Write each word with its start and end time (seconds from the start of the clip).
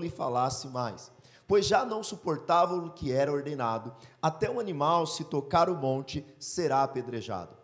lhe 0.00 0.10
falasse 0.10 0.68
mais, 0.68 1.10
pois 1.46 1.66
já 1.66 1.84
não 1.84 2.02
suportavam 2.02 2.86
o 2.86 2.90
que 2.90 3.12
era 3.12 3.32
ordenado, 3.32 3.94
até 4.20 4.50
o 4.50 4.60
animal, 4.60 5.06
se 5.06 5.24
tocar 5.24 5.68
o 5.68 5.76
monte, 5.76 6.24
será 6.38 6.82
apedrejado. 6.82 7.56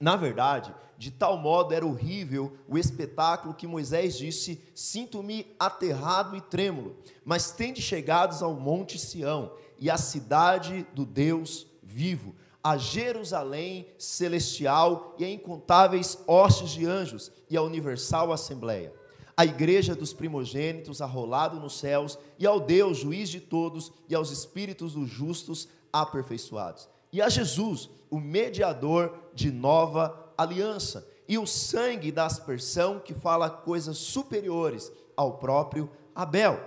Na 0.00 0.14
verdade, 0.14 0.74
de 0.96 1.10
tal 1.10 1.36
modo 1.36 1.74
era 1.74 1.86
horrível 1.86 2.56
o 2.68 2.78
espetáculo 2.78 3.54
que 3.54 3.66
Moisés 3.66 4.16
disse: 4.16 4.62
Sinto-me 4.74 5.54
aterrado 5.58 6.36
e 6.36 6.40
trêmulo, 6.40 6.96
mas 7.24 7.50
tende 7.50 7.82
chegados 7.82 8.42
ao 8.42 8.54
monte 8.54 8.98
Sião 8.98 9.52
e 9.78 9.90
à 9.90 9.96
cidade 9.96 10.86
do 10.94 11.04
Deus 11.04 11.66
vivo, 11.82 12.34
a 12.62 12.76
Jerusalém 12.76 13.88
celestial 13.98 15.14
e 15.18 15.24
a 15.24 15.30
incontáveis 15.30 16.18
hostes 16.26 16.70
de 16.70 16.84
anjos 16.84 17.30
e 17.48 17.56
a 17.56 17.62
universal 17.62 18.32
assembleia, 18.32 18.92
a 19.38 19.46
igreja 19.46 19.94
dos 19.94 20.12
primogênitos 20.12 21.00
arrolado 21.00 21.58
nos 21.58 21.78
céus 21.78 22.18
e 22.38 22.46
ao 22.46 22.60
Deus 22.60 22.98
juiz 22.98 23.30
de 23.30 23.40
todos 23.40 23.90
e 24.06 24.14
aos 24.14 24.30
espíritos 24.30 24.92
dos 24.92 25.08
justos 25.08 25.68
aperfeiçoados 25.90 26.88
e 27.12 27.22
a 27.22 27.28
Jesus, 27.28 27.88
o 28.10 28.20
mediador 28.20 29.14
de 29.34 29.50
nova 29.50 30.32
aliança, 30.36 31.06
e 31.26 31.36
o 31.36 31.46
sangue 31.46 32.10
da 32.10 32.24
aspersão 32.24 32.98
que 32.98 33.12
fala 33.12 33.50
coisas 33.50 33.98
superiores 33.98 34.90
ao 35.16 35.36
próprio 35.36 35.90
Abel. 36.14 36.58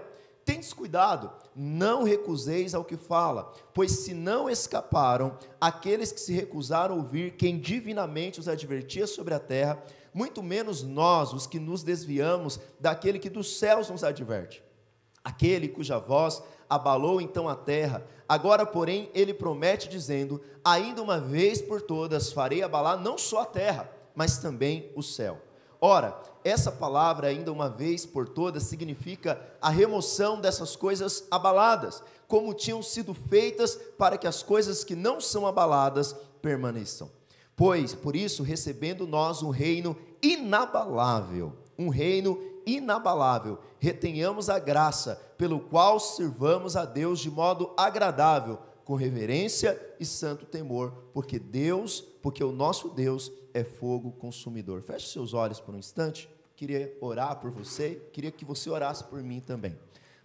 Tendes 0.45 0.71
cuidado, 0.71 1.31
não 1.55 2.03
recuseis 2.03 2.75
ao 2.75 2.85
que 2.85 2.97
fala, 2.97 3.51
pois 3.73 3.91
se 3.91 4.13
não 4.13 4.49
escaparam 4.49 5.35
aqueles 5.59 6.11
que 6.11 6.19
se 6.19 6.33
recusaram 6.33 6.95
a 6.95 6.97
ouvir 6.97 7.33
quem 7.37 7.59
divinamente 7.59 8.39
os 8.39 8.47
advertia 8.47 9.07
sobre 9.07 9.33
a 9.33 9.39
terra, 9.39 9.81
muito 10.13 10.43
menos 10.43 10.83
nós, 10.83 11.33
os 11.33 11.47
que 11.47 11.59
nos 11.59 11.83
desviamos 11.83 12.59
daquele 12.79 13.19
que 13.19 13.29
dos 13.29 13.57
céus 13.57 13.89
nos 13.89 14.03
adverte. 14.03 14.63
Aquele 15.23 15.67
cuja 15.67 15.99
voz 15.99 16.41
abalou 16.69 17.21
então 17.21 17.47
a 17.47 17.55
terra. 17.55 18.05
Agora, 18.27 18.65
porém, 18.65 19.09
ele 19.13 19.33
promete, 19.33 19.87
dizendo: 19.87 20.41
Ainda 20.63 21.01
uma 21.01 21.19
vez 21.19 21.61
por 21.61 21.81
todas 21.81 22.31
farei 22.31 22.63
abalar 22.63 22.97
não 22.97 23.17
só 23.17 23.41
a 23.41 23.45
terra, 23.45 23.89
mas 24.15 24.37
também 24.37 24.91
o 24.95 25.03
céu. 25.03 25.39
Ora, 25.79 26.19
essa 26.43 26.71
palavra, 26.71 27.27
ainda 27.27 27.51
uma 27.51 27.69
vez 27.69 28.05
por 28.05 28.27
todas, 28.29 28.63
significa 28.63 29.41
a 29.61 29.69
remoção 29.69 30.39
dessas 30.39 30.75
coisas 30.75 31.25
abaladas, 31.29 32.03
como 32.27 32.53
tinham 32.53 32.81
sido 32.83 33.13
feitas 33.13 33.75
para 33.97 34.17
que 34.17 34.27
as 34.27 34.43
coisas 34.43 34.83
que 34.83 34.95
não 34.95 35.19
são 35.19 35.45
abaladas 35.47 36.15
permaneçam. 36.41 37.09
Pois, 37.61 37.93
por 37.93 38.15
isso, 38.15 38.41
recebendo 38.41 39.05
nós 39.05 39.43
um 39.43 39.51
reino 39.51 39.95
inabalável, 40.19 41.53
um 41.77 41.89
reino 41.89 42.41
inabalável, 42.65 43.59
retenhamos 43.79 44.49
a 44.49 44.57
graça 44.57 45.21
pelo 45.37 45.59
qual 45.59 45.99
sirvamos 45.99 46.75
a 46.75 46.85
Deus 46.85 47.19
de 47.19 47.29
modo 47.29 47.71
agradável, 47.77 48.57
com 48.83 48.95
reverência 48.95 49.79
e 49.99 50.05
santo 50.07 50.43
temor, 50.43 50.91
porque 51.13 51.37
Deus, 51.37 52.01
porque 52.01 52.43
o 52.43 52.51
nosso 52.51 52.89
Deus 52.89 53.31
é 53.53 53.63
fogo 53.63 54.11
consumidor. 54.13 54.81
Feche 54.81 55.09
seus 55.09 55.35
olhos 55.35 55.59
por 55.59 55.75
um 55.75 55.77
instante. 55.77 56.27
Queria 56.55 56.97
orar 56.99 57.39
por 57.39 57.51
você, 57.51 58.01
queria 58.11 58.31
que 58.31 58.43
você 58.43 58.71
orasse 58.71 59.03
por 59.03 59.21
mim 59.21 59.39
também. 59.39 59.77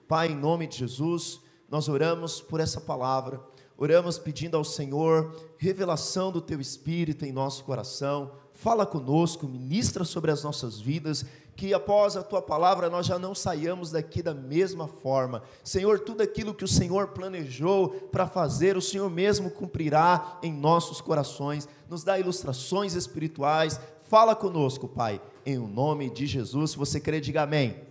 Pai, 0.08 0.28
em 0.28 0.34
nome 0.34 0.66
de 0.66 0.78
Jesus, 0.78 1.38
nós 1.68 1.86
oramos 1.86 2.40
por 2.40 2.60
essa 2.60 2.80
palavra. 2.80 3.42
Oramos 3.78 4.18
pedindo 4.18 4.56
ao 4.56 4.64
Senhor 4.64 5.34
revelação 5.58 6.32
do 6.32 6.40
teu 6.40 6.60
espírito 6.60 7.24
em 7.24 7.32
nosso 7.32 7.64
coração. 7.64 8.32
Fala 8.52 8.86
conosco, 8.86 9.46
ministra 9.46 10.02
sobre 10.04 10.30
as 10.30 10.42
nossas 10.42 10.80
vidas 10.80 11.26
que 11.56 11.72
após 11.72 12.16
a 12.16 12.22
tua 12.22 12.42
palavra 12.42 12.90
nós 12.90 13.06
já 13.06 13.18
não 13.18 13.34
saiamos 13.34 13.90
daqui 13.90 14.22
da 14.22 14.34
mesma 14.34 14.86
forma. 14.86 15.42
Senhor, 15.64 16.00
tudo 16.00 16.22
aquilo 16.22 16.54
que 16.54 16.64
o 16.64 16.68
Senhor 16.68 17.08
planejou 17.08 17.88
para 18.12 18.26
fazer, 18.26 18.76
o 18.76 18.82
Senhor 18.82 19.10
mesmo 19.10 19.50
cumprirá 19.50 20.38
em 20.42 20.52
nossos 20.52 21.00
corações. 21.00 21.66
Nos 21.88 22.04
dá 22.04 22.18
ilustrações 22.18 22.94
espirituais. 22.94 23.80
Fala 24.02 24.36
conosco, 24.36 24.86
Pai, 24.86 25.20
em 25.46 25.58
o 25.58 25.66
nome 25.66 26.10
de 26.10 26.26
Jesus. 26.26 26.72
Se 26.72 26.76
você 26.76 27.00
crê, 27.00 27.20
diga 27.20 27.42
amém. 27.42 27.70
amém. 27.70 27.82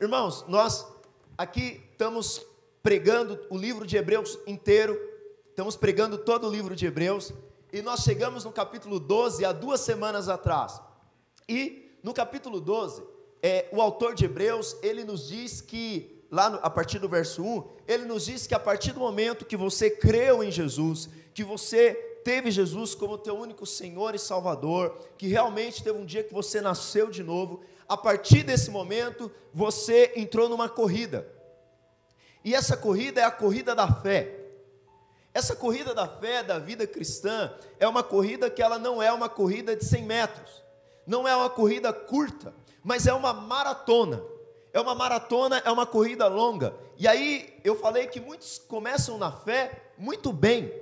Irmãos, 0.00 0.44
nós 0.48 0.86
aqui 1.36 1.82
estamos 1.92 2.40
pregando 2.82 3.38
o 3.48 3.56
livro 3.56 3.86
de 3.86 3.96
Hebreus 3.96 4.38
inteiro. 4.46 4.98
Estamos 5.48 5.76
pregando 5.76 6.18
todo 6.18 6.48
o 6.48 6.50
livro 6.50 6.74
de 6.74 6.86
Hebreus 6.86 7.32
e 7.72 7.80
nós 7.80 8.00
chegamos 8.00 8.44
no 8.44 8.52
capítulo 8.52 8.98
12 8.98 9.44
há 9.44 9.52
duas 9.52 9.80
semanas 9.80 10.28
atrás. 10.28 10.80
E 11.48 11.96
no 12.02 12.12
capítulo 12.12 12.60
12, 12.60 13.02
é, 13.42 13.68
o 13.72 13.80
autor 13.80 14.14
de 14.14 14.24
Hebreus, 14.24 14.76
ele 14.82 15.04
nos 15.04 15.28
diz 15.28 15.60
que, 15.60 16.24
lá 16.30 16.50
no, 16.50 16.58
a 16.62 16.68
partir 16.68 16.98
do 16.98 17.08
verso 17.08 17.42
1, 17.42 17.64
ele 17.86 18.04
nos 18.04 18.26
diz 18.26 18.46
que 18.46 18.54
a 18.54 18.58
partir 18.58 18.92
do 18.92 19.00
momento 19.00 19.44
que 19.44 19.56
você 19.56 19.88
creu 19.88 20.42
em 20.42 20.50
Jesus, 20.50 21.08
que 21.32 21.44
você 21.44 21.94
teve 22.24 22.50
Jesus 22.50 22.94
como 22.94 23.18
teu 23.18 23.36
único 23.36 23.66
Senhor 23.66 24.14
e 24.14 24.18
Salvador, 24.18 24.98
que 25.16 25.26
realmente 25.26 25.82
teve 25.82 25.98
um 25.98 26.04
dia 26.04 26.22
que 26.22 26.34
você 26.34 26.60
nasceu 26.60 27.10
de 27.10 27.22
novo, 27.22 27.60
a 27.88 27.96
partir 27.96 28.42
desse 28.42 28.70
momento 28.70 29.30
você 29.52 30.12
entrou 30.16 30.48
numa 30.48 30.68
corrida. 30.68 31.41
E 32.44 32.54
essa 32.54 32.76
corrida 32.76 33.20
é 33.20 33.24
a 33.24 33.30
corrida 33.30 33.74
da 33.74 33.92
fé. 33.92 34.38
Essa 35.34 35.56
corrida 35.56 35.94
da 35.94 36.06
fé, 36.06 36.42
da 36.42 36.58
vida 36.58 36.86
cristã, 36.86 37.52
é 37.80 37.88
uma 37.88 38.02
corrida 38.02 38.50
que 38.50 38.62
ela 38.62 38.78
não 38.78 39.02
é 39.02 39.12
uma 39.12 39.28
corrida 39.28 39.74
de 39.74 39.84
100 39.84 40.04
metros. 40.04 40.62
Não 41.06 41.26
é 41.26 41.34
uma 41.34 41.48
corrida 41.48 41.92
curta, 41.92 42.54
mas 42.82 43.06
é 43.06 43.12
uma 43.14 43.32
maratona. 43.32 44.22
É 44.72 44.80
uma 44.80 44.94
maratona, 44.94 45.62
é 45.64 45.70
uma 45.70 45.86
corrida 45.86 46.26
longa. 46.26 46.74
E 46.98 47.06
aí 47.06 47.58
eu 47.62 47.78
falei 47.78 48.06
que 48.06 48.20
muitos 48.20 48.58
começam 48.58 49.18
na 49.18 49.30
fé 49.30 49.90
muito 49.98 50.32
bem. 50.32 50.72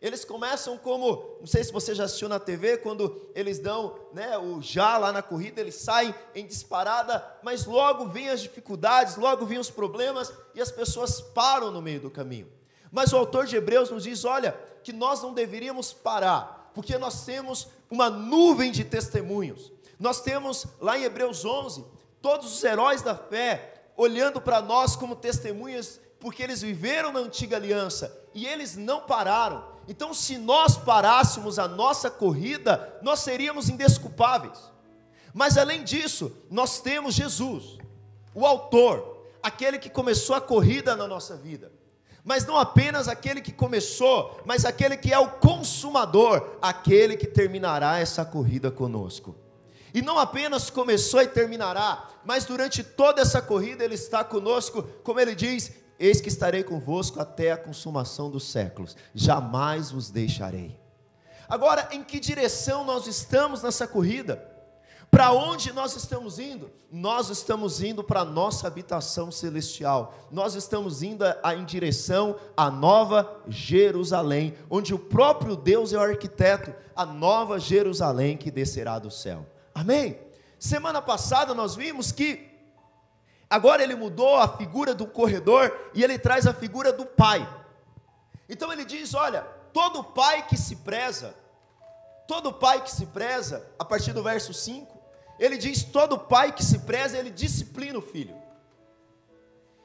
Eles 0.00 0.24
começam 0.24 0.78
como, 0.78 1.36
não 1.40 1.46
sei 1.46 1.64
se 1.64 1.72
você 1.72 1.94
já 1.94 2.04
assistiu 2.04 2.28
na 2.28 2.38
TV, 2.38 2.78
quando 2.78 3.20
eles 3.34 3.58
dão 3.58 3.98
né, 4.12 4.38
o 4.38 4.62
já 4.62 4.96
lá 4.96 5.12
na 5.12 5.22
corrida, 5.22 5.60
eles 5.60 5.74
saem 5.74 6.14
em 6.34 6.46
disparada, 6.46 7.24
mas 7.42 7.66
logo 7.66 8.06
vêm 8.06 8.28
as 8.28 8.40
dificuldades, 8.40 9.16
logo 9.16 9.44
vêm 9.44 9.58
os 9.58 9.70
problemas 9.70 10.32
e 10.54 10.60
as 10.60 10.70
pessoas 10.70 11.20
param 11.20 11.70
no 11.72 11.82
meio 11.82 12.00
do 12.00 12.10
caminho. 12.10 12.48
Mas 12.92 13.12
o 13.12 13.16
autor 13.16 13.46
de 13.46 13.56
Hebreus 13.56 13.90
nos 13.90 14.04
diz: 14.04 14.24
olha, 14.24 14.52
que 14.82 14.92
nós 14.92 15.20
não 15.20 15.34
deveríamos 15.34 15.92
parar, 15.92 16.70
porque 16.74 16.96
nós 16.96 17.24
temos 17.24 17.68
uma 17.90 18.08
nuvem 18.08 18.70
de 18.70 18.84
testemunhos. 18.84 19.72
Nós 19.98 20.20
temos 20.20 20.66
lá 20.80 20.96
em 20.96 21.02
Hebreus 21.02 21.44
11 21.44 21.84
todos 22.22 22.54
os 22.54 22.64
heróis 22.64 23.02
da 23.02 23.14
fé 23.14 23.74
olhando 23.96 24.40
para 24.40 24.62
nós 24.62 24.94
como 24.94 25.16
testemunhas, 25.16 26.00
porque 26.20 26.42
eles 26.42 26.62
viveram 26.62 27.12
na 27.12 27.18
antiga 27.18 27.56
aliança 27.56 28.16
e 28.32 28.46
eles 28.46 28.76
não 28.76 29.00
pararam. 29.00 29.77
Então, 29.88 30.12
se 30.12 30.36
nós 30.36 30.76
parássemos 30.76 31.58
a 31.58 31.66
nossa 31.66 32.10
corrida, 32.10 32.98
nós 33.02 33.20
seríamos 33.20 33.68
indesculpáveis. 33.68 34.58
Mas 35.34 35.56
além 35.56 35.82
disso, 35.82 36.30
nós 36.50 36.80
temos 36.80 37.14
Jesus, 37.14 37.78
o 38.34 38.46
autor, 38.46 39.26
aquele 39.42 39.78
que 39.78 39.88
começou 39.88 40.36
a 40.36 40.40
corrida 40.40 40.94
na 40.94 41.08
nossa 41.08 41.36
vida 41.36 41.72
mas 42.28 42.44
não 42.44 42.58
apenas 42.58 43.08
aquele 43.08 43.40
que 43.40 43.50
começou, 43.50 44.38
mas 44.44 44.66
aquele 44.66 44.98
que 44.98 45.10
é 45.10 45.18
o 45.18 45.30
consumador, 45.30 46.58
aquele 46.60 47.16
que 47.16 47.26
terminará 47.26 48.00
essa 48.00 48.22
corrida 48.22 48.70
conosco. 48.70 49.34
E 49.94 50.02
não 50.02 50.18
apenas 50.18 50.68
começou 50.68 51.22
e 51.22 51.26
terminará, 51.26 52.06
mas 52.26 52.44
durante 52.44 52.84
toda 52.84 53.22
essa 53.22 53.40
corrida 53.40 53.82
ele 53.82 53.94
está 53.94 54.22
conosco, 54.22 54.82
como 55.02 55.18
ele 55.18 55.34
diz: 55.34 55.72
Eis 55.98 56.20
que 56.20 56.28
estarei 56.28 56.62
convosco 56.62 57.20
até 57.20 57.52
a 57.52 57.56
consumação 57.56 58.30
dos 58.30 58.44
séculos, 58.44 58.96
jamais 59.14 59.90
vos 59.90 60.10
deixarei. 60.10 60.78
Agora, 61.48 61.88
em 61.90 62.04
que 62.04 62.20
direção 62.20 62.84
nós 62.84 63.06
estamos 63.06 63.62
nessa 63.62 63.86
corrida? 63.86 64.46
Para 65.10 65.32
onde 65.32 65.72
nós 65.72 65.96
estamos 65.96 66.38
indo? 66.38 66.70
Nós 66.92 67.30
estamos 67.30 67.82
indo 67.82 68.04
para 68.04 68.20
a 68.20 68.24
nossa 68.24 68.66
habitação 68.66 69.30
celestial. 69.32 70.14
Nós 70.30 70.54
estamos 70.54 71.02
indo 71.02 71.24
a, 71.42 71.54
em 71.54 71.64
direção 71.64 72.36
à 72.54 72.70
nova 72.70 73.40
Jerusalém, 73.48 74.54
onde 74.68 74.92
o 74.92 74.98
próprio 74.98 75.56
Deus 75.56 75.94
é 75.94 75.96
o 75.96 76.02
arquiteto, 76.02 76.74
a 76.94 77.06
nova 77.06 77.58
Jerusalém 77.58 78.36
que 78.36 78.50
descerá 78.50 78.98
do 78.98 79.10
céu. 79.10 79.46
Amém? 79.74 80.18
Semana 80.58 81.00
passada 81.00 81.54
nós 81.54 81.74
vimos 81.74 82.12
que 82.12 82.47
agora 83.48 83.82
ele 83.82 83.94
mudou 83.94 84.36
a 84.36 84.56
figura 84.56 84.94
do 84.94 85.06
corredor 85.06 85.90
e 85.94 86.02
ele 86.02 86.18
traz 86.18 86.46
a 86.46 86.54
figura 86.54 86.92
do 86.92 87.06
pai. 87.06 87.46
Então 88.48 88.72
ele 88.72 88.84
diz: 88.84 89.14
olha, 89.14 89.42
todo 89.72 90.04
pai 90.04 90.46
que 90.46 90.56
se 90.56 90.76
preza, 90.76 91.34
todo 92.26 92.52
pai 92.52 92.82
que 92.82 92.90
se 92.90 93.06
preza, 93.06 93.66
a 93.78 93.84
partir 93.84 94.12
do 94.12 94.22
verso 94.22 94.52
5, 94.52 94.98
ele 95.38 95.56
diz: 95.56 95.82
todo 95.84 96.18
pai 96.18 96.52
que 96.52 96.64
se 96.64 96.80
preza, 96.80 97.18
ele 97.18 97.30
disciplina 97.30 97.98
o 97.98 98.02
filho. 98.02 98.36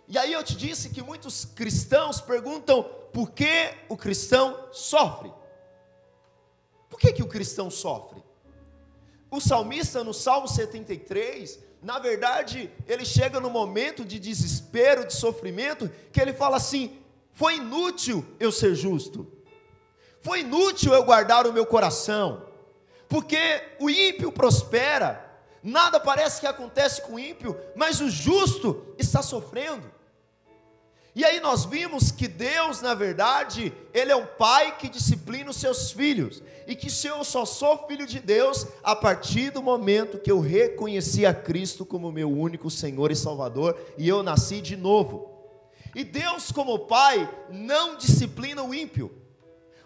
E 0.08 0.18
aí 0.18 0.34
eu 0.34 0.44
te 0.44 0.56
disse 0.56 0.90
que 0.90 1.02
muitos 1.02 1.46
cristãos 1.46 2.20
perguntam 2.20 2.84
por 3.14 3.32
que 3.32 3.74
o 3.88 3.96
cristão 3.96 4.68
sofre. 4.72 5.34
Por 6.90 7.00
que, 7.00 7.14
que 7.14 7.24
o 7.24 7.28
cristão 7.28 7.72
sofre? 7.72 8.24
O 9.32 9.40
salmista, 9.40 10.04
no 10.04 10.14
Salmo 10.14 10.48
73, 10.48 11.60
na 11.84 12.00
verdade, 12.00 12.72
ele 12.88 13.04
chega 13.04 13.40
no 13.40 13.50
momento 13.50 14.06
de 14.06 14.18
desespero, 14.18 15.06
de 15.06 15.14
sofrimento, 15.14 15.92
que 16.12 16.22
ele 16.22 16.34
fala 16.34 16.58
assim: 16.58 16.98
foi 17.34 17.58
inútil 17.58 18.26
eu 18.40 18.52
ser 18.52 18.74
justo, 18.74 19.28
foi 20.22 20.40
inútil 20.40 20.94
eu 20.94 21.04
guardar 21.04 21.46
o 21.46 21.52
meu 21.52 21.66
coração, 21.66 22.46
porque 23.10 23.62
o 23.80 23.90
ímpio 23.90 24.32
prospera, 24.32 25.30
nada 25.62 26.00
parece 26.00 26.40
que 26.40 26.48
acontece 26.48 27.02
com 27.02 27.16
o 27.16 27.20
ímpio, 27.20 27.60
mas 27.76 28.00
o 28.00 28.10
justo 28.10 28.96
está 28.98 29.22
sofrendo. 29.22 29.92
E 31.16 31.24
aí 31.24 31.40
nós 31.40 31.66
vimos 31.66 32.12
que 32.12 32.28
Deus, 32.28 32.82
na 32.82 32.96
verdade, 32.96 33.72
Ele 33.94 34.12
é 34.12 34.16
um 34.16 34.26
pai 34.26 34.78
que 34.78 34.90
disciplina 34.90 35.52
os 35.52 35.58
seus 35.58 35.92
filhos. 35.92 36.42
E 36.68 36.76
que 36.76 36.90
se 36.90 37.08
eu 37.08 37.24
só 37.24 37.46
sou 37.46 37.88
filho 37.88 38.06
de 38.06 38.20
Deus 38.20 38.68
a 38.84 38.96
partir 38.96 39.52
do 39.52 39.62
momento 39.62 40.20
que 40.20 40.32
eu 40.32 40.40
reconheci 40.40 41.26
a 41.26 41.34
Cristo 41.34 41.86
como 41.86 42.12
meu 42.12 42.32
único 42.32 42.70
Senhor 42.70 43.12
e 43.12 43.16
Salvador 43.16 43.78
e 43.98 44.08
eu 44.08 44.24
nasci 44.24 44.62
de 44.62 44.76
novo. 44.76 45.30
E 45.96 46.04
Deus, 46.04 46.52
como 46.52 46.80
pai, 46.80 47.30
não 47.52 47.98
disciplina 47.98 48.64
o 48.64 48.74
ímpio. 48.74 49.12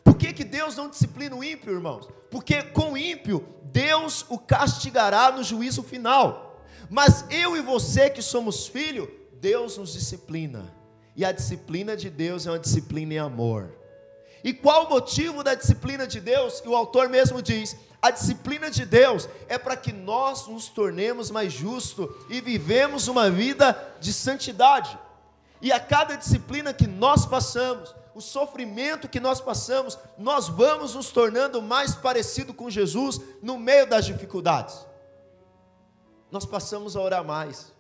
Por 0.04 0.16
que, 0.16 0.32
que 0.32 0.44
Deus 0.44 0.76
não 0.76 0.90
disciplina 0.90 1.36
o 1.36 1.44
ímpio, 1.44 1.74
irmãos? 1.74 2.08
Porque 2.32 2.64
com 2.64 2.94
o 2.94 2.98
ímpio, 2.98 3.46
Deus 3.64 4.26
o 4.30 4.38
castigará 4.38 5.32
no 5.32 5.44
juízo 5.44 5.84
final. 5.84 6.64
Mas 6.90 7.26
eu 7.30 7.58
e 7.58 7.62
você 7.62 8.10
que 8.10 8.22
somos 8.22 8.68
filho, 8.68 9.12
Deus 9.34 9.78
nos 9.78 9.94
disciplina. 9.94 10.74
E 11.16 11.26
a 11.26 11.32
disciplina 11.32 11.98
de 11.98 12.10
Deus 12.10 12.48
é 12.48 12.52
uma 12.52 12.60
disciplina 12.60 13.16
em 13.16 13.18
amor. 13.18 13.74
E 14.44 14.54
qual 14.54 14.86
o 14.86 14.90
motivo 14.90 15.44
da 15.44 15.54
disciplina 15.54 16.08
de 16.08 16.20
Deus? 16.20 16.62
E 16.64 16.68
o 16.68 16.76
autor 16.76 17.10
mesmo 17.10 17.42
diz: 17.42 17.76
a 18.02 18.12
disciplina 18.12 18.70
de 18.70 18.86
Deus 18.86 19.28
é 19.48 19.58
para 19.58 19.76
que 19.76 19.92
nós 19.92 20.48
nos 20.48 20.68
tornemos 20.70 21.32
mais 21.32 21.52
justos 21.54 22.10
e 22.30 22.42
vivemos 22.42 23.08
uma 23.08 23.30
vida 23.30 23.78
de 24.00 24.14
santidade. 24.14 24.98
E 25.62 25.72
a 25.72 25.80
cada 25.80 26.16
disciplina 26.16 26.74
que 26.74 26.86
nós 26.86 27.26
passamos, 27.26 27.96
o 28.14 28.22
sofrimento 28.22 29.10
que 29.10 29.20
nós 29.20 29.42
passamos, 29.42 29.98
nós 30.18 30.48
vamos 30.48 30.94
nos 30.94 31.10
tornando 31.10 31.62
mais 31.62 31.96
parecido 31.96 32.54
com 32.54 32.70
Jesus 32.70 33.20
no 33.42 33.58
meio 33.58 33.88
das 33.88 34.06
dificuldades. 34.06 34.86
Nós 36.32 36.46
passamos 36.46 36.96
a 36.96 37.02
orar 37.02 37.24
mais 37.24 37.76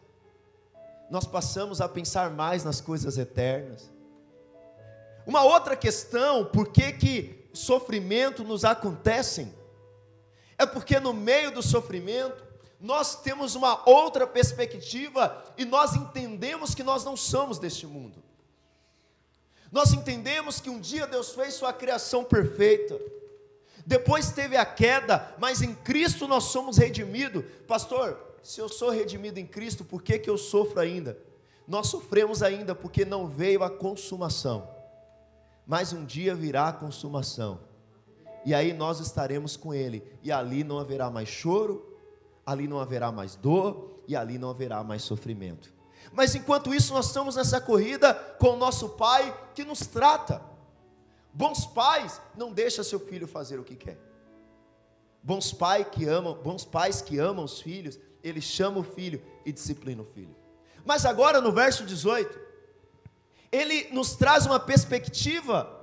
nós 1.09 1.25
passamos 1.25 1.79
a 1.79 1.87
pensar 1.87 2.29
mais 2.31 2.63
nas 2.63 2.81
coisas 2.81 3.17
eternas. 3.17 3.89
Uma 5.27 5.43
outra 5.43 5.75
questão, 5.75 6.45
por 6.45 6.69
que 6.69 6.93
que 6.93 7.49
sofrimento 7.53 8.45
nos 8.45 8.63
acontecem? 8.63 9.53
É 10.57 10.65
porque 10.65 11.01
no 11.01 11.13
meio 11.13 11.51
do 11.51 11.61
sofrimento, 11.61 12.47
nós 12.79 13.21
temos 13.21 13.53
uma 13.53 13.87
outra 13.87 14.25
perspectiva 14.25 15.43
e 15.57 15.65
nós 15.65 15.95
entendemos 15.95 16.73
que 16.73 16.81
nós 16.81 17.03
não 17.03 17.17
somos 17.17 17.59
deste 17.59 17.85
mundo. 17.85 18.23
Nós 19.69 19.91
entendemos 19.91 20.61
que 20.61 20.69
um 20.69 20.79
dia 20.79 21.05
Deus 21.05 21.31
fez 21.31 21.55
sua 21.55 21.73
criação 21.73 22.23
perfeita. 22.23 22.97
Depois 23.85 24.31
teve 24.31 24.55
a 24.55 24.65
queda, 24.65 25.35
mas 25.37 25.61
em 25.61 25.75
Cristo 25.75 26.25
nós 26.25 26.45
somos 26.45 26.77
redimidos. 26.77 27.43
Pastor, 27.67 28.17
se 28.41 28.61
eu 28.61 28.69
sou 28.69 28.91
redimido 28.91 29.41
em 29.41 29.45
Cristo, 29.45 29.83
por 29.83 30.01
que, 30.01 30.17
que 30.19 30.29
eu 30.29 30.37
sofro 30.37 30.79
ainda? 30.79 31.17
Nós 31.67 31.87
sofremos 31.87 32.41
ainda 32.41 32.73
porque 32.73 33.03
não 33.03 33.27
veio 33.27 33.61
a 33.61 33.69
consumação, 33.69 34.76
mas 35.67 35.91
um 35.91 36.05
dia 36.05 36.33
virá 36.33 36.69
a 36.69 36.73
consumação, 36.73 37.59
e 38.45 38.53
aí 38.53 38.71
nós 38.71 38.99
estaremos 38.99 39.57
com 39.57 39.73
Ele, 39.73 40.01
e 40.23 40.31
ali 40.31 40.63
não 40.63 40.79
haverá 40.79 41.09
mais 41.09 41.27
choro, 41.27 41.97
ali 42.45 42.67
não 42.67 42.79
haverá 42.79 43.11
mais 43.11 43.35
dor, 43.35 44.01
e 44.07 44.15
ali 44.15 44.37
não 44.37 44.49
haverá 44.49 44.81
mais 44.83 45.03
sofrimento. 45.03 45.73
Mas 46.13 46.33
enquanto 46.33 46.73
isso, 46.73 46.93
nós 46.93 47.07
estamos 47.07 47.35
nessa 47.35 47.59
corrida 47.59 48.13
com 48.39 48.51
o 48.51 48.55
nosso 48.55 48.89
Pai 48.89 49.37
que 49.53 49.65
nos 49.65 49.79
trata. 49.81 50.41
Bons 51.33 51.67
pais 51.67 52.19
não 52.35 52.51
deixam 52.51 52.83
seu 52.83 52.99
filho 52.99 53.27
fazer 53.27 53.59
o 53.59 53.63
que 53.63 53.75
quer. 53.75 53.99
Bons 55.21 55.53
pais 55.53 55.85
que 55.91 56.07
amam, 56.07 56.33
bons 56.33 56.65
pais 56.65 57.01
que 57.01 57.19
amam 57.19 57.45
os 57.45 57.61
filhos, 57.61 57.99
ele 58.23 58.41
chama 58.41 58.79
o 58.79 58.83
filho 58.83 59.21
e 59.45 59.51
disciplina 59.51 60.01
o 60.01 60.05
filho. 60.05 60.35
Mas 60.83 61.05
agora 61.05 61.39
no 61.39 61.51
verso 61.51 61.83
18, 61.85 62.46
ele 63.51 63.89
nos 63.91 64.15
traz 64.15 64.45
uma 64.45 64.59
perspectiva 64.59 65.73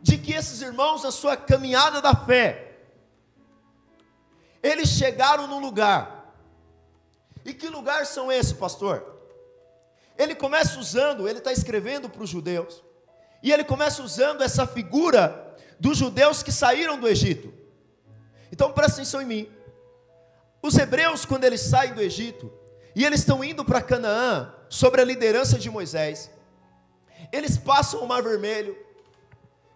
de 0.00 0.18
que 0.18 0.32
esses 0.32 0.60
irmãos, 0.62 1.02
na 1.02 1.10
sua 1.10 1.36
caminhada 1.36 2.00
da 2.00 2.14
fé, 2.14 2.76
eles 4.62 4.88
chegaram 4.90 5.46
num 5.46 5.60
lugar. 5.60 6.34
E 7.44 7.54
que 7.54 7.68
lugar 7.68 8.06
são 8.06 8.30
esses, 8.30 8.52
pastor? 8.52 9.16
Ele 10.16 10.34
começa 10.34 10.78
usando, 10.78 11.28
ele 11.28 11.38
está 11.38 11.52
escrevendo 11.52 12.08
para 12.08 12.22
os 12.22 12.28
judeus, 12.28 12.82
e 13.42 13.52
ele 13.52 13.64
começa 13.64 14.02
usando 14.02 14.42
essa 14.42 14.66
figura 14.66 15.56
dos 15.78 15.96
judeus 15.96 16.42
que 16.42 16.50
saíram 16.50 16.98
do 16.98 17.08
Egito. 17.08 17.54
Então 18.50 18.72
presta 18.72 19.00
atenção 19.00 19.22
em 19.22 19.26
mim. 19.26 19.52
Os 20.60 20.76
hebreus, 20.76 21.24
quando 21.24 21.44
eles 21.44 21.60
saem 21.60 21.94
do 21.94 22.00
Egito, 22.00 22.52
e 22.94 23.04
eles 23.04 23.20
estão 23.20 23.44
indo 23.44 23.64
para 23.64 23.80
Canaã, 23.80 24.52
sobre 24.68 25.00
a 25.00 25.04
liderança 25.04 25.58
de 25.58 25.70
Moisés, 25.70 26.30
eles 27.32 27.56
passam 27.56 28.00
o 28.00 28.06
Mar 28.06 28.22
Vermelho, 28.22 28.76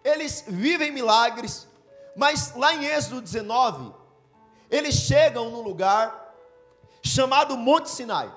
eles 0.03 0.43
vivem 0.47 0.91
milagres, 0.91 1.67
mas 2.15 2.53
lá 2.55 2.73
em 2.75 2.85
Êxodo 2.85 3.21
19, 3.21 3.93
eles 4.69 4.95
chegam 4.95 5.49
num 5.49 5.61
lugar 5.61 6.35
chamado 7.01 7.57
Monte 7.57 7.89
Sinai. 7.89 8.31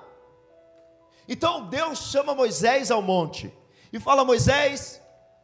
Então 1.27 1.67
Deus 1.67 1.99
chama 2.09 2.33
Moisés 2.33 2.89
ao 2.89 3.01
monte 3.01 3.53
e 3.91 3.99
fala: 3.99 4.23
Moisés, 4.23 5.01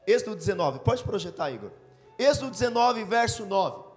Êxodo 0.08 0.36
19, 0.36 0.80
pode 0.80 1.04
projetar, 1.04 1.52
Igor. 1.52 1.72
Êxodo 2.18 2.52
19, 2.52 3.04
verso 3.04 3.46
9 3.46 3.94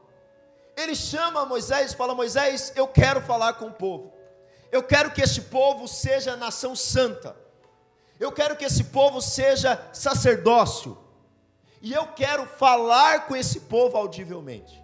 ele 0.76 0.94
chama 0.94 1.46
Moisés 1.46 1.92
e 1.92 1.96
fala: 1.96 2.14
Moisés, 2.14 2.72
eu 2.76 2.86
quero 2.86 3.20
falar 3.22 3.54
com 3.54 3.68
o 3.68 3.72
povo. 3.72 4.12
Eu 4.70 4.82
quero 4.82 5.10
que 5.10 5.22
esse 5.22 5.42
povo 5.42 5.88
seja 5.88 6.36
nação 6.36 6.76
santa. 6.76 7.34
Eu 8.18 8.32
quero 8.32 8.56
que 8.56 8.64
esse 8.64 8.84
povo 8.84 9.20
seja 9.20 9.90
sacerdócio. 9.92 10.96
E 11.82 11.92
eu 11.92 12.06
quero 12.08 12.46
falar 12.46 13.26
com 13.26 13.36
esse 13.36 13.60
povo 13.60 13.96
audivelmente. 13.96 14.82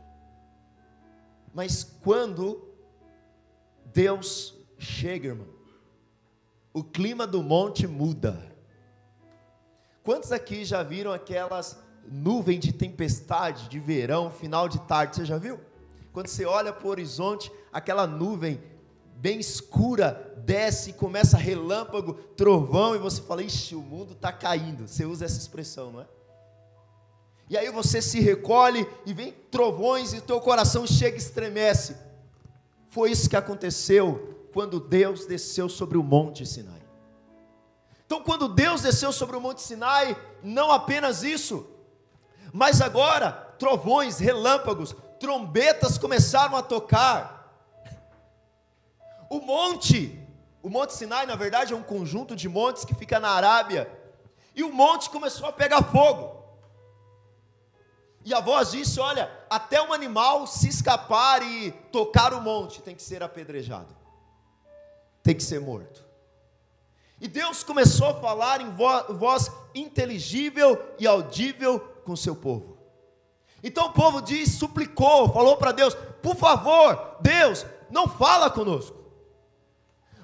Mas 1.55 1.82
quando 2.02 2.69
Deus 3.87 4.55
chega, 4.79 5.29
irmão, 5.29 5.49
o 6.73 6.82
clima 6.82 7.26
do 7.26 7.43
monte 7.43 7.87
muda. 7.87 8.50
Quantos 10.02 10.32
aqui 10.32 10.65
já 10.65 10.82
viram 10.82 11.12
aquelas 11.12 11.79
nuvens 12.05 12.60
de 12.60 12.72
tempestade 12.72 13.69
de 13.69 13.79
verão, 13.79 14.31
final 14.31 14.69
de 14.69 14.81
tarde? 14.81 15.17
Você 15.17 15.24
já 15.24 15.39
viu? 15.39 15.60
Quando 16.12 16.29
você 16.29 16.44
olha 16.44 16.72
para 16.72 16.86
o 16.86 16.91
horizonte, 16.91 17.51
aquela 17.72 18.06
nuvem 18.06 18.60
bem 19.22 19.38
escura 19.38 20.34
desce 20.38 20.91
e 20.91 20.93
começa 20.93 21.38
relâmpago, 21.38 22.14
trovão, 22.14 22.96
e 22.96 22.98
você 22.98 23.22
fala: 23.22 23.41
Ixi, 23.41 23.76
o 23.76 23.81
mundo 23.81 24.14
está 24.14 24.32
caindo. 24.32 24.88
Você 24.88 25.05
usa 25.05 25.24
essa 25.24 25.38
expressão, 25.38 25.93
não 25.93 26.00
é? 26.00 26.06
E 27.48 27.56
aí 27.56 27.70
você 27.70 28.02
se 28.02 28.19
recolhe 28.19 28.84
e 29.06 29.14
vem 29.14 29.32
trovões 29.50 30.12
e 30.12 30.20
teu 30.20 30.41
coração 30.41 30.86
chega 30.86 31.17
e 31.17 31.20
estremece. 31.20 31.96
Foi 32.88 33.12
isso 33.12 33.31
que 33.31 33.36
aconteceu 33.36 34.48
quando 34.52 34.81
Deus 34.81 35.24
desceu 35.24 35.69
sobre 35.69 35.96
o 35.96 36.02
monte 36.02 36.44
Sinai. 36.44 36.82
Então, 38.05 38.22
quando 38.22 38.48
Deus 38.48 38.82
desceu 38.82 39.12
sobre 39.12 39.36
o 39.36 39.41
monte 39.41 39.62
Sinai, 39.62 40.17
não 40.43 40.72
apenas 40.72 41.22
isso, 41.22 41.67
mas 42.52 42.81
agora 42.81 43.31
trovões, 43.58 44.19
relâmpagos, 44.19 44.96
trombetas 45.20 45.96
começaram 45.96 46.56
a 46.56 46.62
tocar. 46.62 47.42
O 49.32 49.41
monte, 49.41 50.22
o 50.62 50.69
Monte 50.69 50.93
Sinai, 50.93 51.24
na 51.24 51.34
verdade, 51.34 51.72
é 51.72 51.77
um 51.77 51.82
conjunto 51.82 52.36
de 52.36 52.51
montes 52.51 52.84
que 52.84 52.94
fica 52.94 53.19
na 53.19 53.31
Arábia. 53.31 53.91
E 54.55 54.62
o 54.62 54.70
monte 54.70 55.08
começou 55.08 55.48
a 55.48 55.53
pegar 55.53 55.82
fogo. 55.84 56.44
E 58.27 58.34
a 58.34 58.41
voz 58.41 58.72
disse: 58.72 59.01
Olha, 59.01 59.32
até 59.48 59.81
um 59.82 59.91
animal 59.91 60.46
se 60.46 60.69
escapar 60.69 61.43
e 61.43 61.72
tocar 61.91 62.34
o 62.34 62.43
monte 62.43 62.82
tem 62.82 62.94
que 62.94 63.03
ser 63.03 63.22
apedrejado, 63.22 63.96
tem 65.22 65.34
que 65.34 65.43
ser 65.43 65.62
morto. 65.62 66.05
E 67.19 67.27
Deus 67.27 67.65
começou 67.65 68.08
a 68.08 68.20
falar 68.20 68.60
em 68.60 68.69
voz 68.69 69.51
inteligível 69.74 70.79
e 70.98 71.06
audível 71.06 71.81
com 72.05 72.12
o 72.12 72.19
seu 72.19 72.36
povo. 72.36 72.77
Então 73.65 73.86
o 73.86 73.93
povo 73.94 74.20
diz, 74.20 74.58
suplicou, 74.58 75.32
falou 75.32 75.56
para 75.56 75.72
Deus: 75.72 75.94
por 76.22 76.36
favor, 76.36 77.17
Deus, 77.22 77.65
não 77.91 78.06
fala 78.06 78.51
conosco. 78.51 79.02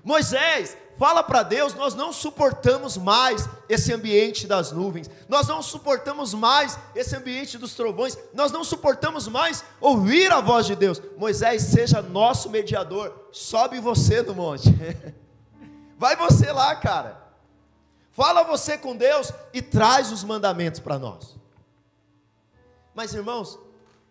Moisés, 0.08 0.74
fala 0.96 1.22
para 1.22 1.42
Deus: 1.42 1.74
nós 1.74 1.94
não 1.94 2.14
suportamos 2.14 2.96
mais 2.96 3.46
esse 3.68 3.92
ambiente 3.92 4.46
das 4.46 4.72
nuvens, 4.72 5.10
nós 5.28 5.46
não 5.46 5.60
suportamos 5.60 6.32
mais 6.32 6.78
esse 6.94 7.14
ambiente 7.14 7.58
dos 7.58 7.74
trovões, 7.74 8.16
nós 8.32 8.50
não 8.50 8.64
suportamos 8.64 9.28
mais 9.28 9.62
ouvir 9.78 10.32
a 10.32 10.40
voz 10.40 10.64
de 10.64 10.74
Deus. 10.74 10.98
Moisés, 11.18 11.60
seja 11.64 12.00
nosso 12.00 12.48
mediador, 12.48 13.28
sobe 13.30 13.80
você 13.80 14.22
do 14.22 14.34
monte, 14.34 14.70
vai 15.98 16.16
você 16.16 16.50
lá, 16.52 16.74
cara, 16.74 17.20
fala 18.10 18.44
você 18.44 18.78
com 18.78 18.96
Deus 18.96 19.30
e 19.52 19.60
traz 19.60 20.10
os 20.10 20.24
mandamentos 20.24 20.80
para 20.80 20.98
nós. 20.98 21.36
Mas 22.94 23.12
irmãos, 23.12 23.58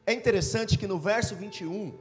é 0.05 0.13
interessante 0.13 0.77
que 0.77 0.85
no 0.85 0.99
verso 0.99 1.35
21, 1.35 1.97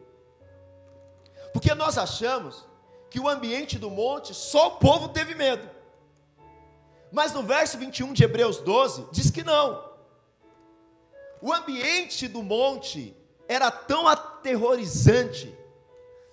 porque 1.54 1.74
nós 1.74 1.96
achamos 1.96 2.66
que 3.10 3.20
o 3.20 3.28
ambiente 3.28 3.78
do 3.78 3.90
monte, 3.90 4.34
só 4.34 4.68
o 4.68 4.70
povo 4.72 5.08
teve 5.08 5.34
medo. 5.34 5.68
Mas 7.12 7.32
no 7.32 7.42
verso 7.42 7.78
21 7.78 8.12
de 8.12 8.24
Hebreus 8.24 8.58
12, 8.58 9.06
diz 9.12 9.30
que 9.30 9.44
não. 9.44 9.84
O 11.40 11.52
ambiente 11.52 12.26
do 12.28 12.42
monte 12.42 13.16
era 13.48 13.70
tão 13.70 14.08
aterrorizante, 14.08 15.54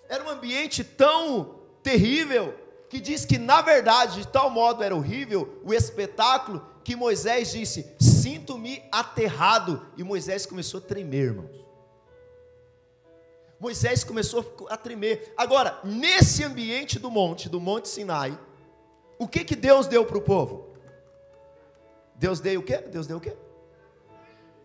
era 0.10 0.24
um 0.24 0.30
ambiente 0.30 0.84
tão 0.84 1.60
terrível, 1.82 2.58
que 2.90 3.00
diz 3.00 3.26
que 3.26 3.38
na 3.38 3.62
verdade, 3.62 4.22
de 4.22 4.28
tal 4.28 4.50
modo 4.50 4.84
era 4.84 4.96
horrível 4.96 5.62
o 5.64 5.74
espetáculo, 5.74 6.66
que 6.84 6.96
Moisés 6.96 7.52
disse: 7.52 7.96
Sinto-me 8.00 8.84
aterrado. 8.92 9.86
E 9.98 10.04
Moisés 10.04 10.46
começou 10.46 10.80
a 10.80 10.84
tremer, 10.84 11.26
irmãos. 11.26 11.63
Moisés 13.64 14.04
começou 14.04 14.68
a 14.70 14.76
tremer. 14.76 15.34
Agora, 15.38 15.80
nesse 15.86 16.44
ambiente 16.44 17.00
do 17.00 17.10
monte, 17.10 17.48
do 17.48 17.62
Monte 17.62 17.88
Sinai, 17.88 18.38
o 19.18 19.26
que 19.26 19.46
que 19.46 19.56
Deus 19.56 19.88
deu 19.88 20.06
para 20.06 20.18
o 20.18 20.22
povo? 20.22 20.76
Deus 22.14 22.42
deu 22.42 22.60
o 22.60 22.64
quê? 22.64 22.80
Deus 22.80 23.08
deu 23.08 23.16
o 23.16 23.22
quê? 23.22 23.38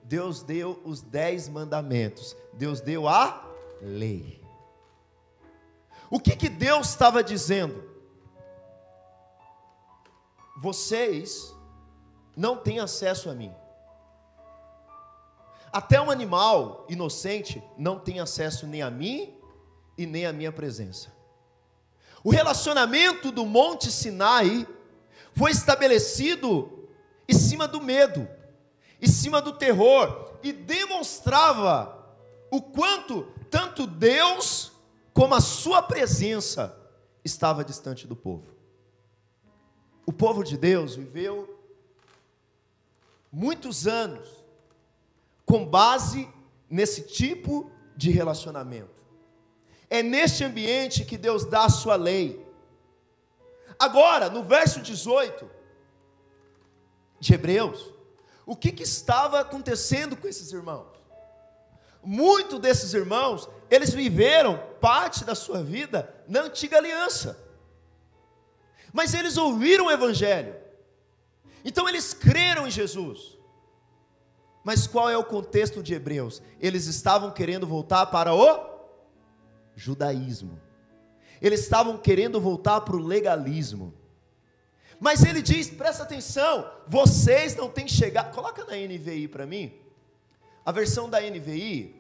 Deus 0.02 0.43
deu 0.43 0.83
os 0.85 1.00
dez 1.00 1.49
mandamentos. 1.49 2.37
Deus 2.52 2.81
deu 2.81 3.07
a 3.07 3.49
lei. 3.81 4.43
O 6.11 6.19
que 6.19 6.35
que 6.35 6.49
Deus 6.49 6.88
estava 6.88 7.23
dizendo? 7.23 7.88
Vocês 10.61 11.55
não 12.37 12.57
têm 12.57 12.81
acesso 12.81 13.31
a 13.31 13.35
mim. 13.35 13.55
Até 15.73 16.01
um 16.01 16.11
animal 16.11 16.87
inocente 16.89 17.63
não 17.77 17.99
tem 17.99 18.21
acesso 18.21 18.67
nem 18.67 18.83
a 18.83 18.91
mim 18.91 19.35
e 19.97 20.07
nem 20.07 20.27
à 20.27 20.33
minha 20.33 20.53
presença. 20.53 21.13
O 22.25 22.31
relacionamento 22.31 23.31
do 23.31 23.45
Monte 23.45 23.91
Sinai 23.91 24.67
foi 25.35 25.51
estabelecido 25.51 26.89
em 27.29 27.35
cima 27.35 27.69
do 27.69 27.81
medo, 27.81 28.29
em 29.01 29.07
cima 29.07 29.41
do 29.41 29.53
terror, 29.53 30.33
e 30.43 30.53
demonstrava 30.53 31.95
o 32.51 32.63
quanto 32.63 33.25
tanto 33.51 33.87
Deus 33.87 34.73
como 35.13 35.35
a 35.35 35.41
sua 35.41 35.83
presença 35.83 36.75
estava 37.25 37.65
distante 37.65 38.07
do 38.07 38.17
povo. 38.17 38.47
O 40.07 40.13
povo 40.13 40.43
de 40.43 40.57
Deus 40.57 40.97
viveu 40.97 41.59
muitos 43.31 43.87
anos 43.87 44.38
com 45.49 45.64
base 45.64 46.28
nesse 46.69 47.00
tipo 47.00 47.73
de 47.97 48.11
relacionamento. 48.11 49.02
É 49.88 50.02
neste 50.02 50.45
ambiente 50.45 51.07
que 51.07 51.17
Deus 51.17 51.47
dá 51.47 51.64
a 51.64 51.71
sua 51.71 51.97
lei. 51.97 52.47
Agora, 53.78 54.28
no 54.28 54.45
verso 54.45 54.83
18 54.83 55.50
de 57.19 57.33
Hebreus, 57.33 57.95
o 58.45 58.55
que, 58.55 58.71
que 58.71 58.83
estava 58.83 59.40
acontecendo 59.40 60.19
com 60.19 60.28
esses 60.28 60.52
irmãos? 60.52 60.87
Muitos 62.05 62.61
desses 62.61 62.93
irmãos, 62.93 63.49
eles 63.71 63.95
viveram 63.95 64.62
parte 64.83 65.25
da 65.25 65.35
sua 65.35 65.62
vida 65.62 66.14
na 66.28 66.43
antiga 66.43 66.76
aliança, 66.76 67.43
mas 68.93 69.14
eles 69.14 69.38
ouviram 69.38 69.87
o 69.87 69.90
Evangelho, 69.90 70.55
então 71.64 71.88
eles 71.88 72.12
creram 72.12 72.67
em 72.67 72.71
Jesus. 72.71 73.38
Mas 74.69 74.87
qual 74.87 75.09
é 75.09 75.17
o 75.17 75.25
contexto 75.25 75.83
de 75.83 75.95
Hebreus? 75.95 76.43
Eles 76.61 76.85
estavam 76.85 77.31
querendo 77.31 77.67
voltar 77.67 78.05
para 78.05 78.35
o 78.35 78.69
judaísmo. 79.75 80.61
Eles 81.41 81.61
estavam 81.61 81.97
querendo 81.97 82.39
voltar 82.39 82.83
para 82.83 82.95
o 82.95 82.99
legalismo. 82.99 83.95
Mas 85.01 85.25
ele 85.25 85.41
diz: 85.41 85.71
presta 85.71 86.03
atenção, 86.03 86.71
vocês 86.87 87.57
não 87.57 87.71
têm 87.71 87.89
chegado. 87.89 88.35
Coloca 88.35 88.63
na 88.67 88.77
NVI 88.77 89.27
para 89.29 89.47
mim. 89.47 89.73
A 90.67 90.71
versão 90.71 91.09
da 91.09 91.19
NVI, 91.19 91.99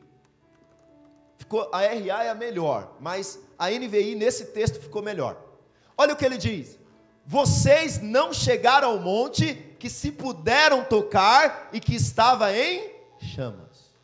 ficou, 1.38 1.70
a 1.72 1.80
RA 1.80 2.24
é 2.24 2.28
a 2.28 2.34
melhor, 2.34 2.98
mas 3.00 3.38
a 3.58 3.70
NVI 3.70 4.14
nesse 4.14 4.44
texto 4.44 4.78
ficou 4.78 5.00
melhor. 5.00 5.42
Olha 5.96 6.12
o 6.12 6.16
que 6.18 6.24
ele 6.26 6.36
diz: 6.36 6.78
vocês 7.24 8.02
não 8.02 8.30
chegaram 8.30 8.90
ao 8.90 8.98
monte 8.98 9.67
que 9.78 9.88
se 9.88 10.10
puderam 10.10 10.84
tocar 10.84 11.70
e 11.72 11.80
que 11.80 11.94
estava 11.94 12.52
em 12.56 12.92
chamas. 13.20 13.94